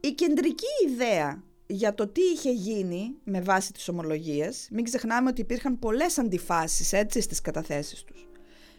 Η 0.00 0.12
κεντρική 0.12 0.66
ιδέα 0.88 1.42
για 1.66 1.94
το 1.94 2.06
τι 2.06 2.20
είχε 2.20 2.50
γίνει 2.50 3.16
με 3.24 3.40
βάση 3.40 3.72
τις 3.72 3.88
ομολογίες, 3.88 4.68
μην 4.70 4.84
ξεχνάμε 4.84 5.28
ότι 5.28 5.40
υπήρχαν 5.40 5.78
πολλές 5.78 6.18
αντιφάσεις 6.18 6.92
έτσι 6.92 7.20
στις 7.20 7.40
καταθέσεις 7.40 8.02
τους, 8.02 8.28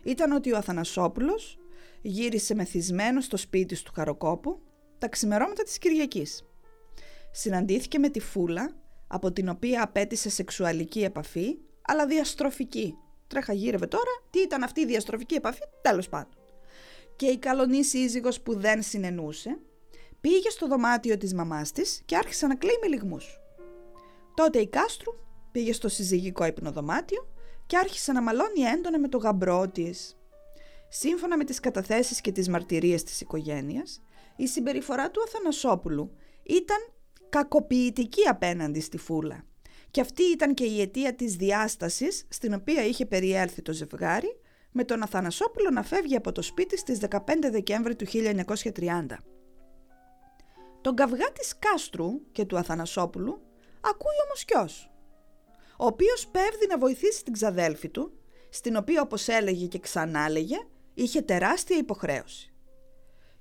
ήταν 0.03 0.31
ότι 0.31 0.53
ο 0.53 0.57
Αθανασόπουλος 0.57 1.57
γύρισε 2.01 2.55
μεθυσμένος 2.55 3.25
στο 3.25 3.37
σπίτι 3.37 3.83
του 3.83 3.91
Χαροκόπου 3.95 4.61
τα 4.97 5.07
ξημερώματα 5.07 5.63
της 5.63 5.77
Κυριακής. 5.77 6.43
Συναντήθηκε 7.31 7.99
με 7.99 8.09
τη 8.09 8.19
Φούλα, 8.19 8.75
από 9.07 9.31
την 9.31 9.49
οποία 9.49 9.83
απέτησε 9.83 10.29
σεξουαλική 10.29 11.03
επαφή 11.03 11.57
αλλά 11.87 12.05
διαστροφική. 12.05 12.97
Τρέχα 13.27 13.53
γύρευε 13.53 13.87
τώρα, 13.87 14.11
τι 14.29 14.39
ήταν 14.39 14.63
αυτή 14.63 14.81
η 14.81 14.85
διαστροφική 14.85 15.35
επαφή, 15.35 15.61
τέλος 15.81 16.09
πάντων. 16.09 16.33
Και 17.15 17.25
η 17.25 17.37
καλονή 17.37 17.83
σύζυγος 17.83 18.41
που 18.41 18.59
δεν 18.59 18.81
συνενούσε, 18.81 19.59
πήγε 20.21 20.49
στο 20.49 20.67
δωμάτιο 20.67 21.17
της 21.17 21.33
μαμάς 21.33 21.71
της 21.71 22.01
και 22.05 22.15
άρχισε 22.15 22.47
να 22.47 22.55
κλαίει 22.55 22.77
με 22.81 22.87
λιγμούς. 22.87 23.39
Τότε 24.33 24.59
η 24.59 24.67
Κάστρου 24.67 25.13
πήγε 25.51 25.73
στο 25.73 25.87
συζυγικό 25.87 26.45
υπνοδωμάτιο 26.45 27.27
και 27.65 27.77
άρχισε 27.77 28.11
να 28.11 28.21
μαλώνει 28.21 28.61
έντονα 28.61 28.99
με 28.99 29.07
το 29.07 29.17
γαμπρό 29.17 29.67
της. 29.67 30.17
Σύμφωνα 30.89 31.37
με 31.37 31.43
τις 31.43 31.59
καταθέσεις 31.59 32.21
και 32.21 32.31
τις 32.31 32.49
μαρτυρίες 32.49 33.03
της 33.03 33.21
οικογένειας, 33.21 34.01
η 34.35 34.47
συμπεριφορά 34.47 35.11
του 35.11 35.21
Αθανασόπουλου 35.21 36.15
ήταν 36.43 36.77
κακοποιητική 37.29 38.27
απέναντι 38.27 38.79
στη 38.79 38.97
φούλα 38.97 39.46
και 39.91 40.01
αυτή 40.01 40.23
ήταν 40.23 40.53
και 40.53 40.65
η 40.65 40.81
αιτία 40.81 41.15
της 41.15 41.35
διάστασης 41.35 42.25
στην 42.29 42.53
οποία 42.53 42.85
είχε 42.85 43.05
περιέλθει 43.05 43.61
το 43.61 43.73
ζευγάρι 43.73 44.39
με 44.71 44.83
τον 44.83 45.03
Αθανασόπουλο 45.03 45.69
να 45.69 45.83
φεύγει 45.83 46.15
από 46.15 46.31
το 46.31 46.41
σπίτι 46.41 46.77
στις 46.77 46.99
15 47.09 47.19
Δεκέμβρη 47.51 47.95
του 47.95 48.05
1930. 48.07 49.05
Τον 50.81 50.95
καυγά 50.95 51.31
της 51.31 51.59
Κάστρου 51.59 52.31
και 52.31 52.45
του 52.45 52.57
Αθανασόπουλου 52.57 53.41
ακούει 53.81 54.15
ο 54.25 54.27
Μοσκιός, 54.29 54.91
ο 55.77 55.85
οποίος 55.85 56.27
πέφτει 56.27 56.67
να 56.67 56.77
βοηθήσει 56.77 57.23
την 57.23 57.33
ξαδέλφη 57.33 57.89
του, 57.89 58.11
στην 58.49 58.75
οποία 58.75 59.01
όπως 59.01 59.27
έλεγε 59.27 59.65
και 59.65 59.79
ξανά 59.79 60.25
έλεγε, 60.25 60.57
είχε 60.93 61.21
τεράστια 61.21 61.77
υποχρέωση. 61.77 62.53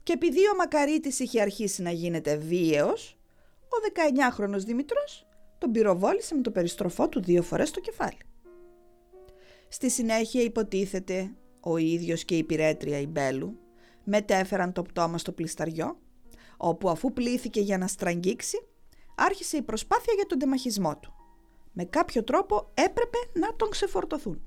Και 0.03 0.13
επειδή 0.13 0.49
ο 0.49 0.57
Μακαρίτης 0.57 1.19
είχε 1.19 1.41
αρχίσει 1.41 1.83
να 1.83 1.91
γίνεται 1.91 2.37
βίαιος, 2.37 3.19
ο 3.61 3.77
19χρονος 3.83 4.65
Δημητρός 4.65 5.27
τον 5.59 5.73
πυροβόλησε 5.73 6.35
με 6.35 6.43
το 6.43 6.51
περιστροφό 6.51 7.09
του 7.09 7.23
δύο 7.23 7.43
φορές 7.43 7.69
στο 7.69 7.81
κεφάλι. 7.81 8.19
Στη 9.69 9.91
συνέχεια 9.91 10.43
υποτίθεται 10.43 11.35
ο 11.61 11.77
ίδιος 11.77 12.25
και 12.25 12.37
η 12.37 12.45
πυρέτρια 12.45 12.99
η 12.99 13.07
Μπέλου 13.07 13.59
μετέφεραν 14.05 14.73
το 14.73 14.83
πτώμα 14.83 15.19
στο 15.19 15.33
πλισταριό, 15.33 15.99
όπου 16.57 16.89
αφού 16.89 17.13
πλήθηκε 17.13 17.61
για 17.61 17.79
να 17.79 17.87
στραγγίξει, 17.87 18.57
άρχισε 19.17 19.57
η 19.57 19.63
προσπάθεια 19.63 20.13
για 20.15 20.27
τον 20.27 20.39
τεμαχισμό 20.39 20.99
του. 20.99 21.15
Με 21.73 21.85
κάποιο 21.85 22.25
τρόπο 22.25 22.71
έπρεπε 22.75 23.19
να 23.33 23.57
τον 23.57 23.71
ξεφορτωθούν. 23.71 24.43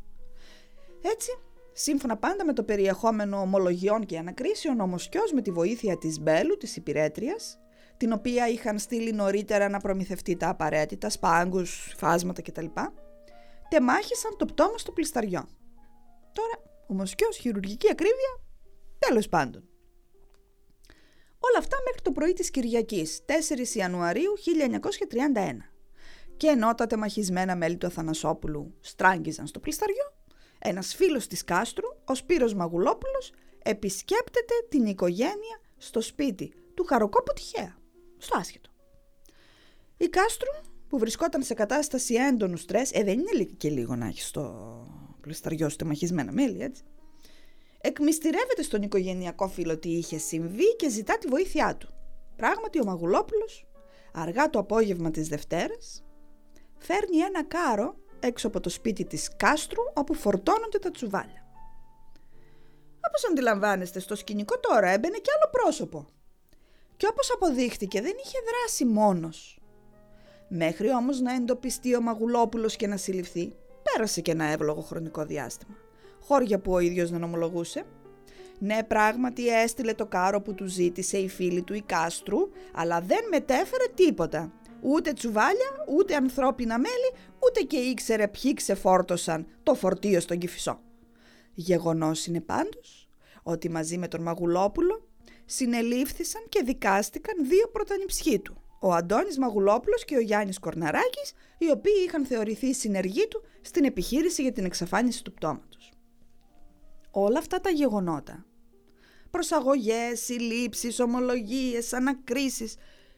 Έτσι, 1.01 1.31
σύμφωνα 1.73 2.17
πάντα 2.17 2.45
με 2.45 2.53
το 2.53 2.63
περιεχόμενο 2.63 3.41
ομολογιών 3.41 4.05
και 4.05 4.17
ανακρίσεων, 4.17 4.79
ο 4.79 4.87
Μοσκιός 4.87 5.31
με 5.31 5.41
τη 5.41 5.51
βοήθεια 5.51 5.97
της 5.97 6.19
Μπέλου, 6.19 6.57
της 6.57 6.75
υπηρέτριας, 6.75 7.59
την 7.99 8.11
οποία 8.11 8.47
είχαν 8.47 8.79
στείλει 8.79 9.11
νωρίτερα 9.11 9.69
να 9.69 9.79
προμηθευτεί 9.79 10.35
τα 10.35 10.49
απαραίτητα, 10.49 11.09
σπάγκους, 11.09 11.93
φάσματα 11.97 12.41
κτλ. 12.41 12.65
Τεμάχησαν 13.69 14.37
το 14.37 14.45
πτώμα 14.45 14.77
στο 14.77 14.91
πλισταριό. 14.91 15.47
Τώρα, 16.33 16.53
ο 16.87 16.93
Μοσκιός 16.93 17.37
χειρουργική 17.37 17.87
ακρίβεια, 17.91 18.41
τέλος 18.99 19.29
πάντων. 19.29 19.63
Όλα 21.39 21.57
αυτά 21.57 21.77
μέχρι 21.85 22.01
το 22.01 22.11
πρωί 22.11 22.33
της 22.33 22.51
Κυριακής, 22.51 23.25
4 23.25 23.75
Ιανουαρίου 23.75 24.33
1931. 24.37 25.73
Και 26.37 26.47
ενώ 26.47 26.75
τα 26.75 26.87
τεμαχισμένα 26.87 27.55
μέλη 27.55 27.77
του 27.77 27.87
Αθανασόπουλου 27.87 28.73
στράγγιζαν 28.79 29.47
στο 29.47 29.59
πλησταριό, 29.59 30.13
ένας 30.59 30.95
φίλος 30.95 31.27
της 31.27 31.43
Κάστρου, 31.43 31.87
ο 32.05 32.15
Σπύρος 32.15 32.53
Μαγουλόπουλος, 32.53 33.31
επισκέπτεται 33.63 34.53
την 34.69 34.85
οικογένεια 34.85 35.61
στο 35.77 36.01
σπίτι 36.01 36.53
του 36.73 36.83
Χαροκόπου 36.83 37.33
τυχαία, 37.33 37.78
στο 38.19 38.37
άσχετο. 38.37 38.69
Η 39.97 40.07
Κάστρου, 40.07 40.51
που 40.87 40.97
βρισκόταν 40.97 41.43
σε 41.43 41.53
κατάσταση 41.53 42.13
έντονου 42.13 42.57
στρες, 42.57 42.91
ε 42.91 43.03
δεν 43.03 43.19
είναι 43.19 43.43
και 43.43 43.69
λίγο 43.69 43.95
να 43.95 44.07
έχεις 44.07 44.27
στο 44.27 44.87
πλησταριό 45.21 45.69
σου 45.69 45.75
τεμαχισμένα 45.75 46.31
μέλη, 46.31 46.61
έτσι, 46.61 46.83
εκμυστηρεύεται 47.81 48.61
στον 48.61 48.81
οικογενειακό 48.81 49.47
φίλο 49.47 49.77
τι 49.77 49.89
είχε 49.89 50.17
συμβεί 50.17 50.75
και 50.75 50.89
ζητά 50.89 51.17
τη 51.17 51.27
βοήθειά 51.27 51.75
του. 51.75 51.93
Πράγματι 52.35 52.79
ο 52.79 52.83
Μαγουλόπουλος, 52.83 53.67
αργά 54.13 54.49
το 54.49 54.59
απόγευμα 54.59 55.11
της 55.11 55.27
Δευτέρας, 55.27 56.03
φέρνει 56.77 57.17
ένα 57.17 57.43
κάρο 57.43 57.95
έξω 58.19 58.47
από 58.47 58.59
το 58.59 58.69
σπίτι 58.69 59.05
της 59.05 59.35
Κάστρου 59.35 59.81
όπου 59.93 60.13
φορτώνονται 60.13 60.79
τα 60.79 60.91
τσουβάλια. 60.91 61.47
Όπως 63.07 63.29
αντιλαμβάνεστε 63.29 63.99
στο 63.99 64.15
σκηνικό 64.15 64.59
τώρα 64.59 64.89
έμπαινε 64.89 65.17
και 65.17 65.31
άλλο 65.35 65.49
πρόσωπο. 65.51 66.07
Και 66.99 67.07
όπως 67.09 67.31
αποδείχτηκε 67.31 68.01
δεν 68.01 68.13
είχε 68.25 68.37
δράσει 68.45 68.85
μόνος. 68.85 69.59
Μέχρι 70.47 70.93
όμως 70.93 71.19
να 71.19 71.33
εντοπιστεί 71.33 71.95
ο 71.95 72.01
Μαγουλόπουλος 72.01 72.75
και 72.75 72.87
να 72.87 72.97
συλληφθεί, 72.97 73.55
πέρασε 73.83 74.21
και 74.21 74.31
ένα 74.31 74.45
εύλογο 74.45 74.81
χρονικό 74.81 75.25
διάστημα 75.25 75.77
χώρια 76.29 76.59
που 76.59 76.71
ο 76.71 76.79
ίδιος 76.79 77.09
δεν 77.09 77.23
ομολογούσε. 77.23 77.83
Ναι, 78.59 78.83
πράγματι 78.83 79.47
έστειλε 79.47 79.93
το 79.93 80.05
κάρο 80.05 80.41
που 80.41 80.53
του 80.53 80.65
ζήτησε 80.65 81.17
η 81.17 81.27
φίλη 81.27 81.61
του 81.61 81.73
η 81.73 81.81
Κάστρου, 81.81 82.39
αλλά 82.73 83.01
δεν 83.01 83.19
μετέφερε 83.29 83.83
τίποτα. 83.93 84.53
Ούτε 84.81 85.13
τσουβάλια, 85.13 85.85
ούτε 85.97 86.15
ανθρώπινα 86.15 86.79
μέλη, 86.79 87.11
ούτε 87.39 87.61
και 87.61 87.77
ήξερε 87.77 88.27
ποιοι 88.27 88.53
ξεφόρτωσαν 88.53 89.47
το 89.63 89.73
φορτίο 89.73 90.19
στον 90.19 90.37
Κηφισό. 90.37 90.79
Γεγονός 91.53 92.25
είναι 92.25 92.41
πάντως 92.41 93.09
ότι 93.43 93.69
μαζί 93.69 93.97
με 93.97 94.07
τον 94.07 94.21
Μαγουλόπουλο 94.21 95.08
συνελήφθησαν 95.45 96.41
και 96.49 96.63
δικάστηκαν 96.63 97.47
δύο 97.47 97.69
πρωτανυψιοί 97.71 98.39
του, 98.39 98.61
ο 98.81 98.93
Αντώνης 98.93 99.37
Μαγουλόπουλος 99.37 100.05
και 100.05 100.15
ο 100.15 100.19
Γιάννης 100.19 100.59
Κορναράκης, 100.59 101.33
οι 101.57 101.71
οποίοι 101.71 102.03
είχαν 102.07 102.25
θεωρηθεί 102.25 102.73
συνεργοί 102.73 103.27
του 103.27 103.43
στην 103.61 103.83
επιχείρηση 103.85 104.41
για 104.41 104.51
την 104.51 104.65
εξαφάνιση 104.65 105.23
του 105.23 105.33
πτώματος 105.33 105.91
όλα 107.11 107.39
αυτά 107.39 107.59
τα 107.59 107.69
γεγονότα, 107.69 108.45
προσαγωγές, 109.31 110.19
συλλήψεις, 110.19 110.99
ομολογίες, 110.99 111.93
ανακρίσεις, 111.93 112.75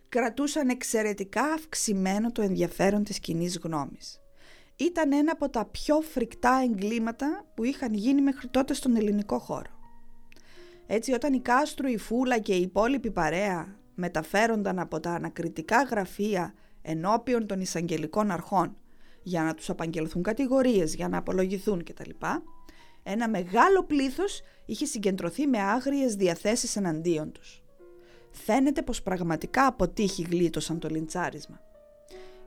κρατούσαν 0.10 0.70
εξαιρετικά 0.70 1.44
αυξημένο 1.44 2.32
το 2.32 2.42
ενδιαφέρον 2.42 3.04
της 3.04 3.20
κοινή 3.20 3.52
γνώμης. 3.64 4.20
Ήταν 4.76 5.14
ένα 5.14 5.32
από 5.32 5.50
τα 5.50 5.66
πιο 5.66 6.02
φρικτά 6.02 6.62
εγκλήματα 6.64 7.46
που 7.56 7.64
είχαν 7.64 7.94
γίνει 7.94 8.22
μέχρι 8.22 8.48
τότε 8.48 8.74
στον 8.74 8.96
ελληνικό 8.96 9.40
χώρο. 9.40 9.80
Έτσι 10.94 11.14
όταν 11.14 11.34
η 11.34 11.40
Κάστρου, 11.40 11.88
η 11.88 11.98
Φούλα 11.98 12.40
και 12.40 12.54
η 12.54 12.62
υπόλοιπη 12.62 13.12
παρέα 13.12 13.76
μεταφέρονταν 13.96 14.80
από 14.80 15.00
τα 15.00 15.12
ανακριτικά 15.12 15.84
γραφεία 15.84 16.54
ενώπιον 16.82 17.48
των 17.48 17.62
εισαγγελικών 17.62 18.32
αρχών 18.32 18.78
για 19.24 19.44
να 19.44 19.54
τους 19.54 19.70
απαγγελθούν 19.70 20.24
κατηγορίες, 20.24 20.96
για 20.96 21.08
να 21.08 21.18
απολογηθούν 21.18 21.84
κτλ 21.84 22.10
ένα 23.04 23.30
μεγάλο 23.30 23.84
πλήθος 23.84 24.42
είχε 24.66 24.86
συγκεντρωθεί 24.86 25.48
με 25.48 25.62
άγριες 25.62 26.16
διαθέσεις 26.16 26.76
εναντίον 26.76 27.32
τους. 27.32 27.64
Φαίνεται 28.32 28.82
πως 28.82 29.02
πραγματικά 29.02 29.66
αποτύχει 29.66 30.28
γλίτωσαν 30.30 30.80
το 30.80 30.88
λιντσάρισμα. 30.88 31.60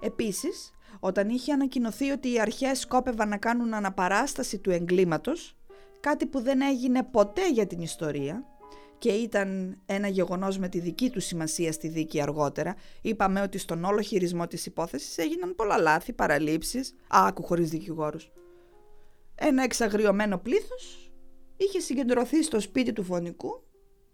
Επίσης, 0.00 0.70
όταν 1.00 1.28
είχε 1.28 1.52
ανακοινωθεί 1.52 2.11
ότι 2.11 2.33
οι 2.33 2.40
αρχές 2.40 2.78
σκόπευαν 2.78 3.28
να 3.28 3.37
κάνουν 3.37 3.74
αναπαράσταση 3.74 4.59
του 4.59 4.70
εγκλήματος, 4.70 5.57
κάτι 6.04 6.26
που 6.26 6.40
δεν 6.40 6.60
έγινε 6.60 7.02
ποτέ 7.02 7.50
για 7.50 7.66
την 7.66 7.80
ιστορία 7.80 8.44
και 8.98 9.08
ήταν 9.08 9.78
ένα 9.86 10.08
γεγονός 10.08 10.58
με 10.58 10.68
τη 10.68 10.80
δική 10.80 11.10
του 11.10 11.20
σημασία 11.20 11.72
στη 11.72 11.88
δίκη 11.88 12.20
αργότερα, 12.22 12.74
είπαμε 13.02 13.40
ότι 13.40 13.58
στον 13.58 13.84
όλο 13.84 14.00
χειρισμό 14.00 14.46
της 14.46 14.66
υπόθεσης 14.66 15.18
έγιναν 15.18 15.54
πολλά 15.54 15.78
λάθη, 15.78 16.12
παραλήψεις, 16.12 16.94
άκου 17.08 17.42
χωρίς 17.42 17.70
δικηγόρους. 17.70 18.32
Ένα 19.34 19.62
εξαγριωμένο 19.62 20.38
πλήθος 20.38 21.12
είχε 21.56 21.80
συγκεντρωθεί 21.80 22.42
στο 22.42 22.60
σπίτι 22.60 22.92
του 22.92 23.02
φωνικού 23.02 23.62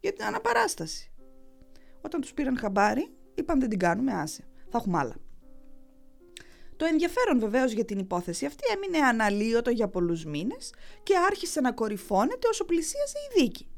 για 0.00 0.12
την 0.12 0.24
αναπαράσταση. 0.24 1.12
Όταν 2.00 2.20
τους 2.20 2.33
πήραν 2.33 2.59
χαμπάρι, 2.59 3.09
είπαν 3.35 3.61
δεν 3.61 3.68
την 3.68 3.79
κάνουμε, 3.79 4.12
άσε, 4.12 4.48
θα 4.68 4.79
έχουμε 4.79 4.98
άλλα. 4.98 5.14
Το 6.81 6.87
ενδιαφέρον 6.87 7.38
βεβαίως 7.38 7.73
για 7.73 7.85
την 7.85 7.99
υπόθεση 7.99 8.47
αυτή 8.47 8.64
έμεινε 8.75 9.07
αναλύωτο 9.07 9.71
για 9.71 9.88
πολλούς 9.88 10.25
μήνες 10.25 10.75
και 11.03 11.16
άρχισε 11.16 11.61
να 11.61 11.73
κορυφώνεται 11.73 12.49
όσο 12.49 12.64
πλησίαζε 12.64 13.19
η 13.31 13.40
δίκη. 13.40 13.69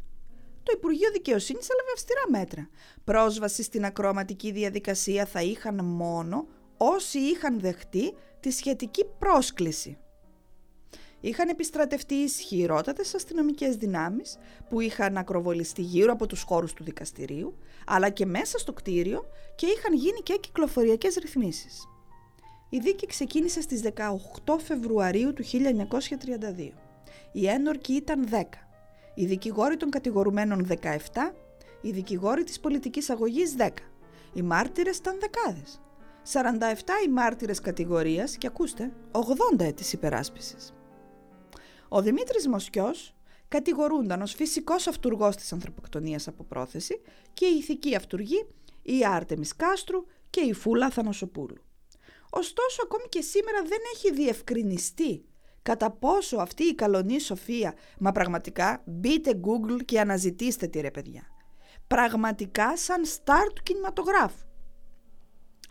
Το 0.62 0.72
Υπουργείο 0.76 1.10
Δικαιοσύνης 1.10 1.68
έλαβε 1.68 1.92
αυστηρά 1.94 2.22
μέτρα. 2.30 2.68
Πρόσβαση 3.04 3.62
στην 3.62 3.84
ακροαματική 3.84 4.52
διαδικασία 4.52 5.26
θα 5.26 5.42
είχαν 5.42 5.84
μόνο 5.84 6.46
όσοι 6.76 7.18
είχαν 7.18 7.60
δεχτεί 7.60 8.14
τη 8.40 8.50
σχετική 8.50 9.04
πρόσκληση 9.18 9.98
είχαν 11.20 11.48
επιστρατευτεί 11.48 12.14
ισχυρότατες 12.14 13.14
αστυνομικές 13.14 13.76
δυνάμεις 13.76 14.38
που 14.68 14.80
είχαν 14.80 15.16
ακροβολιστεί 15.16 15.82
γύρω 15.82 16.12
από 16.12 16.26
τους 16.26 16.42
χώρους 16.42 16.72
του 16.72 16.84
δικαστηρίου, 16.84 17.58
αλλά 17.86 18.08
και 18.10 18.26
μέσα 18.26 18.58
στο 18.58 18.72
κτίριο 18.72 19.24
και 19.54 19.66
είχαν 19.66 19.94
γίνει 19.94 20.20
και 20.22 20.38
κυκλοφοριακές 20.40 21.14
ρυθμίσεις. 21.14 21.86
Η 22.74 22.78
δίκη 22.78 23.06
ξεκίνησε 23.06 23.60
στις 23.60 23.82
18 24.44 24.58
Φεβρουαρίου 24.58 25.32
του 25.32 25.44
1932. 25.44 26.72
Οι 27.32 27.48
ένορκοι 27.48 27.92
ήταν 27.92 28.28
10, 28.30 28.42
οι 29.14 29.26
δικηγόροι 29.26 29.76
των 29.76 29.90
κατηγορουμένων 29.90 30.66
17, 30.66 31.34
οι 31.80 31.90
δικηγόροι 31.90 32.44
της 32.44 32.60
πολιτικής 32.60 33.10
αγωγής 33.10 33.54
10. 33.58 33.68
Οι 34.32 34.42
μάρτυρες 34.42 34.96
ήταν 34.96 35.18
δεκάδες. 35.20 35.80
47 36.22 37.02
οι 37.06 37.08
μάρτυρες 37.08 37.60
κατηγορίας 37.60 38.36
και 38.36 38.46
ακούστε, 38.46 38.92
80 39.10 39.64
έτης 39.64 39.92
υπεράσπισης. 39.92 40.74
Ο 41.88 42.02
Δημήτρης 42.02 42.48
Μοσκιός 42.48 43.14
κατηγορούνταν 43.48 44.22
ως 44.22 44.34
φυσικός 44.34 44.86
αυτούργός 44.86 45.36
της 45.36 45.52
ανθρωποκτονίας 45.52 46.28
από 46.28 46.44
πρόθεση 46.44 47.00
και 47.32 47.46
η 47.46 47.56
ηθική 47.58 47.94
αυτούργη 47.96 48.46
η 48.82 49.04
Άρτεμις 49.06 49.56
Κάστρου 49.56 50.04
και 50.30 50.40
η 50.40 50.52
Φούλα 50.52 50.90
Θανοσοπούλου. 50.90 51.62
Ωστόσο 52.34 52.82
ακόμη 52.82 53.04
και 53.08 53.20
σήμερα 53.20 53.62
δεν 53.62 53.78
έχει 53.94 54.12
διευκρινιστεί 54.12 55.24
κατά 55.62 55.90
πόσο 55.90 56.36
αυτή 56.36 56.64
η 56.64 56.74
καλονή 56.74 57.20
σοφία, 57.20 57.74
μα 57.98 58.12
πραγματικά 58.12 58.82
μπείτε 58.86 59.40
Google 59.42 59.84
και 59.84 60.00
αναζητήστε 60.00 60.66
τη 60.66 60.80
ρε 60.80 60.90
παιδιά. 60.90 61.22
Πραγματικά 61.86 62.76
σαν 62.76 63.04
στάρ 63.04 63.52
του 63.52 63.62
κινηματογράφου. 63.62 64.46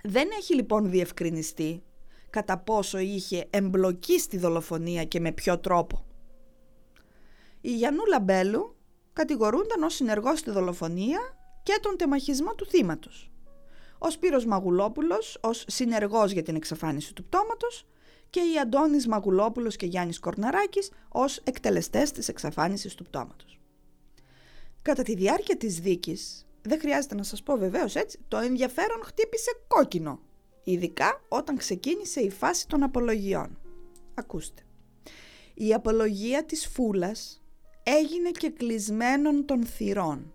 Δεν 0.03 0.29
έχει 0.37 0.55
λοιπόν 0.55 0.89
διευκρινιστεί 0.89 1.83
κατά 2.29 2.57
πόσο 2.57 2.97
είχε 2.97 3.47
εμπλοκή 3.49 4.19
στη 4.19 4.37
δολοφονία 4.37 5.03
και 5.03 5.19
με 5.19 5.31
ποιο 5.31 5.59
τρόπο. 5.59 6.05
Η 7.61 7.75
Γιαννούλα 7.75 8.19
Μπέλου 8.19 8.75
κατηγορούνταν 9.13 9.83
ως 9.83 9.93
συνεργός 9.93 10.39
στη 10.39 10.51
δολοφονία 10.51 11.19
και 11.63 11.79
τον 11.81 11.97
τεμαχισμό 11.97 12.55
του 12.55 12.65
θύματος. 12.65 13.30
Ο 14.03 14.09
Σπύρος 14.09 14.45
Μαγουλόπουλος 14.45 15.37
ως 15.41 15.65
συνεργός 15.67 16.31
για 16.31 16.43
την 16.43 16.55
εξαφάνιση 16.55 17.13
του 17.13 17.23
πτώματος 17.23 17.87
και 18.29 18.39
η 18.39 18.59
Αντώνης 18.61 19.07
Μαγουλόπουλος 19.07 19.75
και 19.75 19.85
Γιάννης 19.85 20.19
Κορναράκης 20.19 20.91
ως 21.09 21.37
εκτελεστές 21.37 22.11
της 22.11 22.27
εξαφάνισης 22.27 22.95
του 22.95 23.03
πτώματος. 23.03 23.59
Κατά 24.81 25.03
τη 25.03 25.15
διάρκεια 25.15 25.57
της 25.57 25.79
δίκης, 25.79 26.47
δεν 26.61 26.79
χρειάζεται 26.79 27.15
να 27.15 27.23
σας 27.23 27.43
πω 27.43 27.57
βεβαίως 27.57 27.95
έτσι, 27.95 28.19
το 28.27 28.37
ενδιαφέρον 28.37 29.03
χτύπησε 29.03 29.51
κόκκινο, 29.67 30.19
ειδικά 30.63 31.21
όταν 31.27 31.57
ξεκίνησε 31.57 32.19
η 32.21 32.29
φάση 32.29 32.67
των 32.67 32.83
απολογιών. 32.83 33.57
Ακούστε. 34.13 34.61
Η 35.53 35.73
απολογία 35.73 36.45
της 36.45 36.67
Φούλας 36.67 37.41
έγινε 37.83 38.29
και 38.31 38.49
κλεισμένον 38.49 39.45
των 39.45 39.65
θυρών, 39.65 40.33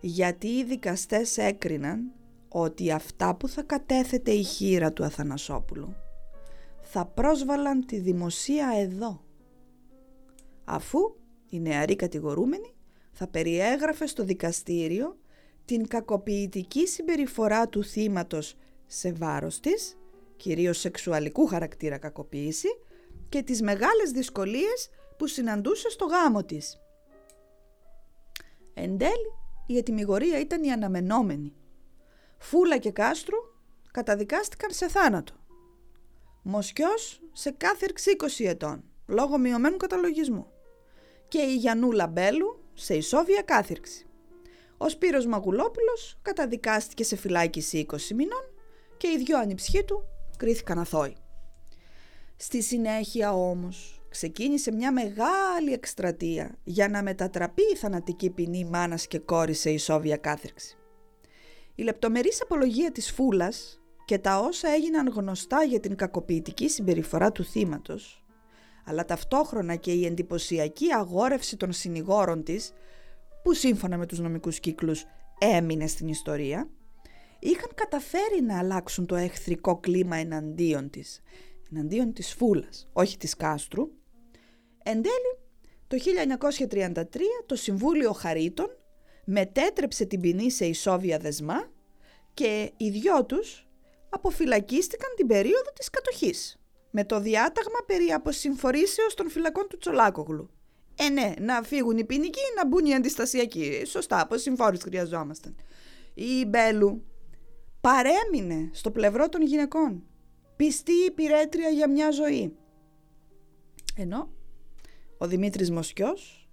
γιατί 0.00 0.46
οι 0.46 0.64
δικαστές 0.64 1.38
έκριναν 1.38 2.12
ότι 2.56 2.90
αυτά 2.90 3.34
που 3.34 3.48
θα 3.48 3.62
κατέθετε 3.62 4.30
η 4.30 4.42
χείρα 4.42 4.92
του 4.92 5.04
Αθανασόπουλου 5.04 5.96
θα 6.80 7.06
πρόσβαλαν 7.06 7.86
τη 7.86 7.98
δημοσία 7.98 8.68
εδώ, 8.76 9.24
αφού 10.64 10.98
η 11.48 11.60
νεαρή 11.60 11.96
κατηγορούμενη 11.96 12.74
θα 13.12 13.28
περιέγραφε 13.28 14.06
στο 14.06 14.24
δικαστήριο 14.24 15.18
την 15.64 15.88
κακοποιητική 15.88 16.86
συμπεριφορά 16.86 17.68
του 17.68 17.84
θύματος 17.84 18.56
σε 18.86 19.12
βάρος 19.12 19.60
της, 19.60 19.98
κυρίως 20.36 20.78
σεξουαλικού 20.78 21.46
χαρακτήρα 21.46 21.98
κακοποίηση, 21.98 22.68
και 23.28 23.42
τις 23.42 23.62
μεγάλες 23.62 24.10
δυσκολίες 24.10 24.90
που 25.18 25.26
συναντούσε 25.26 25.90
στο 25.90 26.04
γάμο 26.04 26.44
της. 26.44 26.80
Εν 28.74 28.98
τέλει, 28.98 29.32
η 29.66 29.76
ετοιμιγορία 29.76 30.40
ήταν 30.40 30.62
η 30.62 30.72
αναμενόμενη. 30.72 31.52
Φούλα 32.44 32.78
και 32.78 32.90
Κάστρου 32.90 33.36
καταδικάστηκαν 33.92 34.70
σε 34.70 34.88
θάνατο. 34.88 35.32
Μοσκιός 36.42 37.20
σε 37.32 37.50
κάθερξη 37.50 38.16
20 38.40 38.46
ετών, 38.46 38.84
λόγω 39.06 39.38
μειωμένου 39.38 39.76
καταλογισμού. 39.76 40.46
Και 41.28 41.38
η 41.38 41.56
Γιαννούλα 41.56 42.06
Μπέλου 42.06 42.64
σε 42.74 42.94
ισόβια 42.94 43.42
κάθερξη. 43.42 44.06
Ο 44.76 44.88
Σπύρος 44.88 45.26
Μαγουλόπουλος 45.26 46.18
καταδικάστηκε 46.22 47.04
σε 47.04 47.16
φυλάκιση 47.16 47.86
20 47.90 47.96
μηνών 48.14 48.50
και 48.96 49.08
οι 49.08 49.16
δυο 49.16 49.38
ανιψιοί 49.38 49.84
του 49.84 50.04
κρίθηκαν 50.36 50.78
αθώοι. 50.78 51.16
Στη 52.36 52.62
συνέχεια 52.62 53.32
όμως 53.32 54.02
ξεκίνησε 54.08 54.72
μια 54.72 54.92
μεγάλη 54.92 55.72
εκστρατεία 55.72 56.58
για 56.64 56.88
να 56.88 57.02
μετατραπεί 57.02 57.62
η 57.72 57.76
θανατική 57.76 58.30
ποινή 58.30 58.64
μάνας 58.64 59.06
και 59.06 59.18
κόρης 59.18 59.60
σε 59.60 59.70
ισόβια 59.70 60.16
κάθερξη. 60.16 60.78
Η 61.74 61.82
λεπτομερής 61.82 62.42
απολογία 62.42 62.92
της 62.92 63.10
φούλας 63.10 63.80
και 64.04 64.18
τα 64.18 64.38
όσα 64.38 64.68
έγιναν 64.68 65.08
γνωστά 65.08 65.62
για 65.64 65.80
την 65.80 65.96
κακοποιητική 65.96 66.68
συμπεριφορά 66.68 67.32
του 67.32 67.44
θύματος, 67.44 68.24
αλλά 68.84 69.04
ταυτόχρονα 69.04 69.74
και 69.74 69.92
η 69.92 70.06
εντυπωσιακή 70.06 70.92
αγόρευση 70.92 71.56
των 71.56 71.72
συνηγόρων 71.72 72.42
της, 72.42 72.72
που 73.42 73.52
σύμφωνα 73.52 73.96
με 73.96 74.06
τους 74.06 74.18
νομικούς 74.18 74.60
κύκλους 74.60 75.04
έμεινε 75.38 75.86
στην 75.86 76.08
ιστορία, 76.08 76.68
είχαν 77.38 77.70
καταφέρει 77.74 78.42
να 78.42 78.58
αλλάξουν 78.58 79.06
το 79.06 79.16
εχθρικό 79.16 79.76
κλίμα 79.76 80.16
εναντίον 80.16 80.90
της, 80.90 81.20
εναντίον 81.70 82.12
της 82.12 82.34
Φούλας, 82.34 82.88
όχι 82.92 83.16
της 83.16 83.36
Κάστρου. 83.36 83.88
Εν 84.82 85.02
τέλει, 85.02 85.38
το 85.86 85.96
1933 85.96 87.04
το 87.46 87.56
Συμβούλιο 87.56 88.12
Χαρίτων 88.12 88.76
μετέτρεψε 89.24 90.04
την 90.04 90.20
ποινή 90.20 90.50
σε 90.50 90.66
ισόβια 90.66 91.18
δεσμά 91.18 91.70
και 92.34 92.72
οι 92.76 92.90
δυο 92.90 93.24
τους 93.24 93.68
αποφυλακίστηκαν 94.08 95.08
την 95.16 95.26
περίοδο 95.26 95.72
της 95.74 95.90
κατοχής 95.90 96.58
με 96.90 97.04
το 97.04 97.20
διάταγμα 97.20 97.78
περί 97.86 98.12
αποσυμφορήσεως 98.12 99.14
των 99.14 99.30
φυλακών 99.30 99.66
του 99.68 99.76
Τσολάκογλου. 99.76 100.50
Ε, 100.94 101.08
ναι, 101.08 101.32
να 101.40 101.62
φύγουν 101.62 101.98
οι 101.98 102.04
ποινικοί, 102.04 102.40
να 102.56 102.66
μπουν 102.66 102.84
οι 102.84 102.94
αντιστασιακοί. 102.94 103.82
Σωστά, 103.86 104.20
αποσυμφόρηση 104.20 104.82
χρειαζόμασταν. 104.82 105.56
Η 106.14 106.44
Μπέλου 106.46 107.04
παρέμεινε 107.80 108.70
στο 108.72 108.90
πλευρό 108.90 109.28
των 109.28 109.42
γυναικών. 109.42 110.02
Πιστή 110.56 110.92
υπηρέτρια 110.92 111.68
για 111.68 111.90
μια 111.90 112.10
ζωή. 112.10 112.56
Ενώ 113.96 114.32
ο 115.18 115.26
Δημήτρης 115.26 115.70
Μοσκιός, 115.70 116.43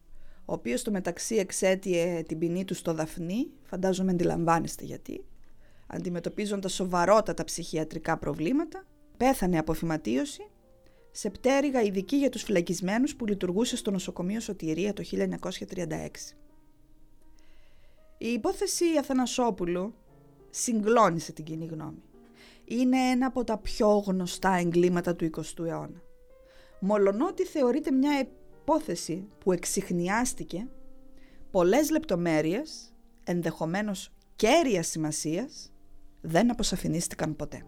ο 0.45 0.53
οποίος 0.53 0.79
στο 0.79 0.91
μεταξύ 0.91 1.35
εξέτειε 1.35 2.23
την 2.27 2.37
ποινή 2.37 2.65
του 2.65 2.73
στο 2.73 2.93
Δαφνί, 2.93 3.47
φαντάζομαι 3.63 4.11
αντιλαμβάνεστε 4.11 4.85
γιατί, 4.85 5.25
αντιμετωπίζοντας 5.87 6.73
σοβαρότατα 6.73 7.43
ψυχιατρικά 7.43 8.17
προβλήματα, 8.17 8.83
πέθανε 9.17 9.57
από 9.57 9.73
φυματίωση 9.73 10.49
σε 11.11 11.29
πτέρυγα 11.29 11.81
ειδική 11.81 12.15
για 12.15 12.29
τους 12.29 12.43
φυλακισμένους 12.43 13.15
που 13.15 13.25
λειτουργούσε 13.25 13.77
στο 13.77 13.91
νοσοκομείο 13.91 14.39
Σωτηρία 14.39 14.93
το 14.93 15.03
1936. 15.11 16.35
Η 18.17 18.27
υπόθεση 18.27 18.85
Αθανασόπουλου 18.99 19.93
συγκλώνησε 20.49 21.31
την 21.31 21.43
κοινή 21.43 21.65
γνώμη. 21.65 22.03
Είναι 22.65 22.97
ένα 22.97 23.25
από 23.25 23.43
τα 23.43 23.57
πιο 23.57 24.03
γνωστά 24.07 24.53
εγκλήματα 24.53 25.15
του 25.15 25.29
20ου 25.35 25.65
αιώνα. 25.65 26.01
Μολονότι 26.79 27.45
θεωρείται 27.45 27.91
μια 27.91 28.27
υπόθεση 28.61 29.27
που 29.39 29.51
εξηχνιάστηκε, 29.51 30.67
πολλές 31.51 31.89
λεπτομέρειες, 31.89 32.93
ενδεχομένως 33.23 34.09
κέρια 34.35 34.83
σημασίας, 34.83 35.71
δεν 36.21 36.51
αποσαφηνίστηκαν 36.51 37.35
ποτέ. 37.35 37.65